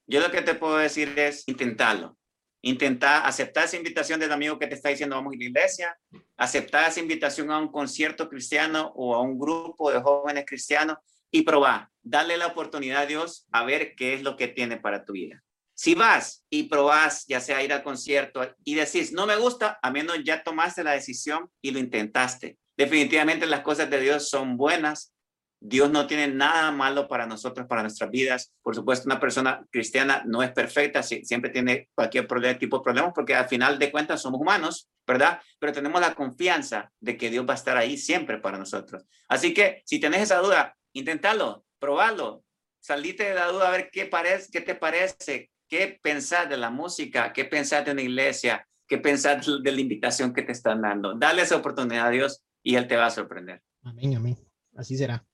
yo 0.07 0.21
lo 0.21 0.31
que 0.31 0.43
te 0.43 0.55
puedo 0.55 0.77
decir 0.77 1.19
es 1.19 1.45
intentarlo. 1.49 2.19
Intentar 2.61 3.27
aceptar 3.27 3.65
esa 3.65 3.77
invitación 3.77 4.21
del 4.21 4.33
amigo 4.33 4.59
que 4.59 4.67
te 4.67 4.75
está 4.75 4.91
diciendo 4.91 5.17
vamos 5.17 5.35
a 5.35 5.39
la 5.39 5.45
iglesia, 5.45 5.99
aceptar 6.37 6.89
esa 6.89 7.01
invitación 7.01 7.51
a 7.51 7.59
un 7.59 7.73
concierto 7.73 8.29
cristiano 8.29 8.93
o 8.95 9.15
a 9.15 9.23
un 9.23 9.39
grupo 9.39 9.91
de 9.91 10.01
jóvenes 10.01 10.45
cristianos 10.47 10.99
y 11.31 11.43
probar, 11.43 11.89
darle 12.03 12.37
la 12.37 12.47
oportunidad 12.47 13.03
a 13.03 13.07
Dios 13.07 13.47
a 13.53 13.65
ver 13.65 13.95
qué 13.97 14.15
es 14.15 14.23
lo 14.23 14.37
que 14.37 14.49
tiene 14.49 14.77
para 14.77 15.05
tu 15.05 15.15
vida. 15.15 15.43
Si 15.75 15.95
vas 15.95 16.45
y 16.49 16.65
probás, 16.65 17.27
ya 17.27 17.41
sea 17.41 17.63
ir 17.63 17.73
al 17.73 17.83
concierto 17.83 18.49
y 18.65 18.75
decís, 18.75 19.13
no 19.13 19.27
me 19.27 19.37
gusta, 19.37 19.79
a 19.83 19.91
menos 19.91 20.19
ya 20.25 20.43
tomaste 20.43 20.85
la 20.85 20.93
decisión 20.93 21.51
y 21.61 21.73
lo 21.73 21.81
intentaste. 21.81 22.59
Definitivamente 22.77 23.47
las 23.47 23.61
cosas 23.61 23.91
de 23.91 24.01
Dios 24.01 24.29
son 24.29 24.57
buenas. 24.57 25.13
Dios 25.61 25.91
no 25.91 26.07
tiene 26.07 26.29
nada 26.29 26.71
malo 26.73 27.09
para 27.09 27.27
nosotros, 27.27 27.67
para 27.67 27.83
nuestras 27.83 28.11
vidas. 28.11 28.53
Por 28.63 28.75
supuesto, 28.75 29.07
una 29.07 29.19
persona 29.19 29.65
cristiana 29.71 30.23
no 30.27 30.43
es 30.43 30.53
perfecta, 30.53 31.03
siempre 31.03 31.51
tiene 31.51 31.89
cualquier 31.95 32.27
tipo 32.59 32.79
de 32.79 32.83
problemas, 32.83 33.13
porque 33.15 33.35
al 33.35 33.49
final 33.49 33.79
de 33.79 33.91
cuentas 33.91 34.21
somos 34.21 34.41
humanos, 34.41 34.91
¿verdad? 35.07 35.41
Pero 35.59 35.73
tenemos 35.73 36.01
la 36.01 36.15
confianza 36.15 36.93
de 37.01 37.17
que 37.17 37.31
Dios 37.31 37.47
va 37.49 37.55
a 37.55 37.57
estar 37.57 37.77
ahí 37.77 37.97
siempre 37.97 38.39
para 38.39 38.59
nosotros. 38.59 39.05
Así 39.27 39.55
que 39.55 39.83
si 39.87 39.99
tenés 39.99 40.23
esa 40.23 40.39
duda, 40.39 40.77
inténtalo, 40.93 41.65
probalo, 41.79 42.45
salite 42.79 43.25
de 43.25 43.35
la 43.35 43.47
duda 43.47 43.69
a 43.69 43.71
ver 43.71 43.89
qué, 43.91 44.05
parece, 44.05 44.51
qué 44.53 44.61
te 44.61 44.75
parece, 44.75 45.51
¿Qué 45.69 45.99
pensar 46.03 46.49
de 46.49 46.57
la 46.57 46.71
música? 46.71 47.33
¿Qué 47.33 47.45
pensar 47.45 47.85
de 47.85 47.93
una 47.93 48.03
iglesia? 48.03 48.67
¿Qué 48.87 48.99
pensar 48.99 49.43
de 49.43 49.73
la 49.73 49.81
invitación 49.81 50.35
que 50.35 50.43
te 50.43 50.53
están 50.53 50.83
dando? 50.83 51.15
Dale 51.15 51.43
esa 51.43 51.57
oportunidad 51.57 52.09
a 52.09 52.11
Dios 52.11 52.43
y 52.63 52.77
Él 52.77 52.87
te 52.87 52.97
va 52.97 53.07
a 53.07 53.11
sorprender. 53.11 53.63
Amén, 53.83 54.17
amén. 54.17 54.39
Así 54.77 54.97
será. 54.97 55.25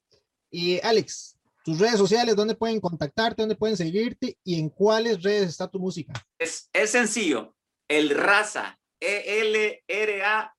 Y 0.50 0.80
Alex, 0.80 1.36
tus 1.64 1.78
redes 1.78 1.98
sociales, 1.98 2.34
¿dónde 2.36 2.54
pueden 2.54 2.80
contactarte? 2.80 3.42
¿Dónde 3.42 3.56
pueden 3.56 3.76
seguirte? 3.76 4.38
¿Y 4.44 4.58
en 4.58 4.68
cuáles 4.70 5.22
redes 5.22 5.50
está 5.50 5.68
tu 5.68 5.78
música? 5.78 6.12
Es, 6.38 6.68
es 6.72 6.90
sencillo. 6.90 7.54
El 7.88 8.10
Raza. 8.10 8.76
E-L-R-A-Z-A. 9.00 10.52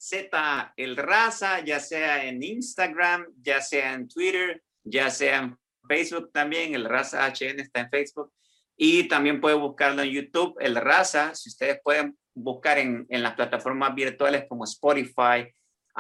El 0.75 0.97
Raza, 0.97 1.63
ya 1.63 1.79
sea 1.79 2.25
en 2.25 2.41
Instagram, 2.43 3.27
ya 3.41 3.62
sea 3.62 3.93
en 3.93 4.07
Twitter, 4.07 4.63
ya 4.84 5.10
sea 5.12 5.39
en 5.39 5.57
Facebook 5.88 6.31
también. 6.31 6.73
El 6.73 6.86
Raza 6.86 7.27
HN 7.27 7.60
está 7.60 7.81
en 7.81 7.89
Facebook. 7.89 8.34
Y 8.84 9.04
también 9.04 9.39
puede 9.39 9.56
buscarlo 9.56 10.02
en 10.02 10.10
YouTube, 10.10 10.56
El 10.60 10.76
Raza. 10.76 11.36
Si 11.36 11.50
ustedes 11.50 11.80
pueden 11.84 12.17
buscar 12.34 12.80
en, 12.80 13.06
en 13.10 13.22
las 13.22 13.36
plataformas 13.36 13.94
virtuales 13.94 14.46
como 14.50 14.63
Spotify, 14.63 15.54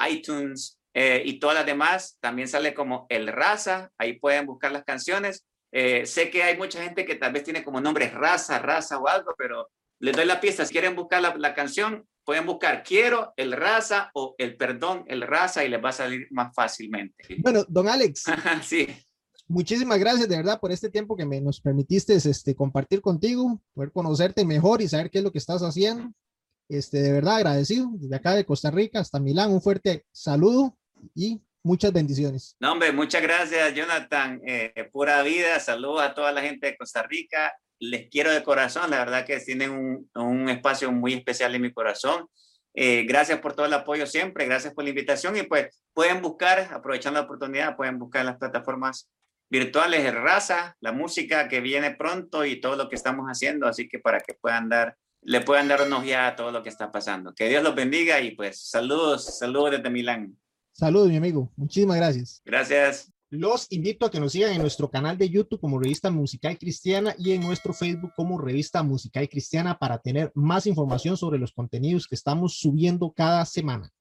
iTunes 0.09 0.79
eh, 0.95 1.21
y 1.23 1.37
todas 1.37 1.57
las 1.57 1.67
demás, 1.67 2.17
también 2.19 2.47
sale 2.47 2.73
como 2.73 3.05
El 3.09 3.27
Raza. 3.27 3.91
Ahí 3.99 4.13
pueden 4.13 4.47
buscar 4.47 4.71
las 4.71 4.83
canciones. 4.83 5.45
Eh, 5.71 6.07
sé 6.07 6.31
que 6.31 6.41
hay 6.41 6.57
mucha 6.57 6.81
gente 6.81 7.05
que 7.05 7.13
tal 7.13 7.33
vez 7.33 7.43
tiene 7.43 7.63
como 7.63 7.79
nombre 7.79 8.09
Raza, 8.09 8.57
Raza 8.57 8.97
o 8.97 9.07
algo, 9.07 9.35
pero 9.37 9.69
les 9.99 10.15
doy 10.15 10.25
la 10.25 10.41
pista. 10.41 10.65
Si 10.65 10.71
quieren 10.71 10.95
buscar 10.95 11.21
la, 11.21 11.35
la 11.37 11.53
canción, 11.53 12.07
pueden 12.25 12.47
buscar 12.47 12.81
Quiero, 12.81 13.31
El 13.37 13.51
Raza 13.51 14.09
o 14.15 14.33
El 14.39 14.57
Perdón, 14.57 15.05
El 15.05 15.21
Raza 15.21 15.63
y 15.63 15.69
les 15.69 15.85
va 15.85 15.89
a 15.89 15.93
salir 15.93 16.25
más 16.31 16.51
fácilmente. 16.55 17.37
Bueno, 17.43 17.63
don 17.67 17.87
Alex. 17.87 18.23
sí 18.63 18.87
muchísimas 19.51 19.99
gracias 19.99 20.27
de 20.27 20.37
verdad 20.37 20.59
por 20.59 20.71
este 20.71 20.89
tiempo 20.89 21.15
que 21.15 21.25
me, 21.25 21.41
nos 21.41 21.59
permitiste 21.59 22.15
este, 22.15 22.55
compartir 22.55 23.01
contigo, 23.01 23.61
poder 23.73 23.91
conocerte 23.91 24.45
mejor 24.45 24.81
y 24.81 24.87
saber 24.87 25.11
qué 25.11 25.19
es 25.19 25.23
lo 25.23 25.31
que 25.31 25.37
estás 25.37 25.61
haciendo. 25.61 26.11
Este, 26.69 27.01
de 27.01 27.11
verdad 27.11 27.35
agradecido 27.35 27.89
desde 27.93 28.15
acá 28.15 28.33
de 28.33 28.45
Costa 28.45 28.71
Rica 28.71 28.99
hasta 28.99 29.19
Milán. 29.19 29.51
Un 29.51 29.61
fuerte 29.61 30.05
saludo 30.11 30.77
y 31.13 31.41
muchas 31.63 31.91
bendiciones. 31.91 32.55
No, 32.61 32.71
hombre, 32.71 32.93
muchas 32.93 33.21
gracias, 33.21 33.73
Jonathan. 33.75 34.41
Eh, 34.45 34.89
pura 34.91 35.21
vida. 35.21 35.59
Saludos 35.59 36.01
a 36.01 36.13
toda 36.13 36.31
la 36.31 36.41
gente 36.41 36.67
de 36.67 36.77
Costa 36.77 37.03
Rica. 37.03 37.53
Les 37.79 38.09
quiero 38.09 38.31
de 38.31 38.43
corazón. 38.43 38.89
La 38.89 38.99
verdad 38.99 39.25
que 39.25 39.37
tienen 39.39 40.07
un, 40.15 40.49
espacio 40.49 40.91
muy 40.93 41.13
especial 41.13 41.53
en 41.53 41.61
mi 41.61 41.73
corazón. 41.73 42.27
Eh, 42.73 43.03
gracias 43.03 43.39
por 43.39 43.53
todo 43.53 43.65
el 43.65 43.73
apoyo 43.73 44.05
siempre. 44.05 44.45
Gracias 44.45 44.73
por 44.73 44.85
la 44.85 44.91
invitación. 44.91 45.35
Y 45.35 45.43
pues 45.43 45.83
pueden 45.93 46.21
buscar, 46.21 46.69
aprovechando 46.71 47.19
la 47.19 47.25
oportunidad, 47.25 47.75
pueden 47.75 47.99
buscar 47.99 48.23
las 48.23 48.37
plataformas 48.37 49.09
virtuales 49.51 50.03
de 50.03 50.11
raza, 50.11 50.77
la 50.79 50.93
música 50.93 51.49
que 51.49 51.59
viene 51.59 51.91
pronto 51.91 52.45
y 52.45 52.61
todo 52.61 52.77
lo 52.77 52.87
que 52.87 52.95
estamos 52.95 53.27
haciendo, 53.27 53.67
así 53.67 53.89
que 53.89 53.99
para 53.99 54.21
que 54.21 54.33
puedan 54.33 54.69
dar, 54.69 54.95
le 55.21 55.41
puedan 55.41 55.67
dar 55.67 55.81
unos 55.81 56.05
ya 56.05 56.27
a 56.27 56.35
todo 56.37 56.51
lo 56.51 56.63
que 56.63 56.69
está 56.69 56.89
pasando. 56.89 57.35
Que 57.35 57.49
Dios 57.49 57.61
los 57.61 57.75
bendiga 57.75 58.21
y 58.21 58.31
pues 58.31 58.61
saludos, 58.69 59.37
saludos 59.37 59.71
desde 59.71 59.89
Milán. 59.89 60.37
Saludos, 60.71 61.09
mi 61.09 61.17
amigo. 61.17 61.51
Muchísimas 61.57 61.97
gracias. 61.97 62.41
Gracias. 62.45 63.11
Los 63.29 63.67
invito 63.71 64.05
a 64.05 64.11
que 64.11 64.21
nos 64.21 64.31
sigan 64.31 64.53
en 64.53 64.61
nuestro 64.61 64.89
canal 64.89 65.17
de 65.17 65.29
YouTube 65.29 65.59
como 65.59 65.79
Revista 65.79 66.09
Musical 66.09 66.57
Cristiana 66.57 67.13
y 67.17 67.31
en 67.33 67.41
nuestro 67.41 67.73
Facebook 67.73 68.13
como 68.15 68.39
Revista 68.39 68.83
Musical 68.83 69.27
Cristiana 69.27 69.77
para 69.77 69.97
tener 69.97 70.31
más 70.33 70.65
información 70.65 71.17
sobre 71.17 71.39
los 71.39 71.51
contenidos 71.51 72.07
que 72.07 72.15
estamos 72.15 72.57
subiendo 72.57 73.11
cada 73.11 73.45
semana. 73.45 73.91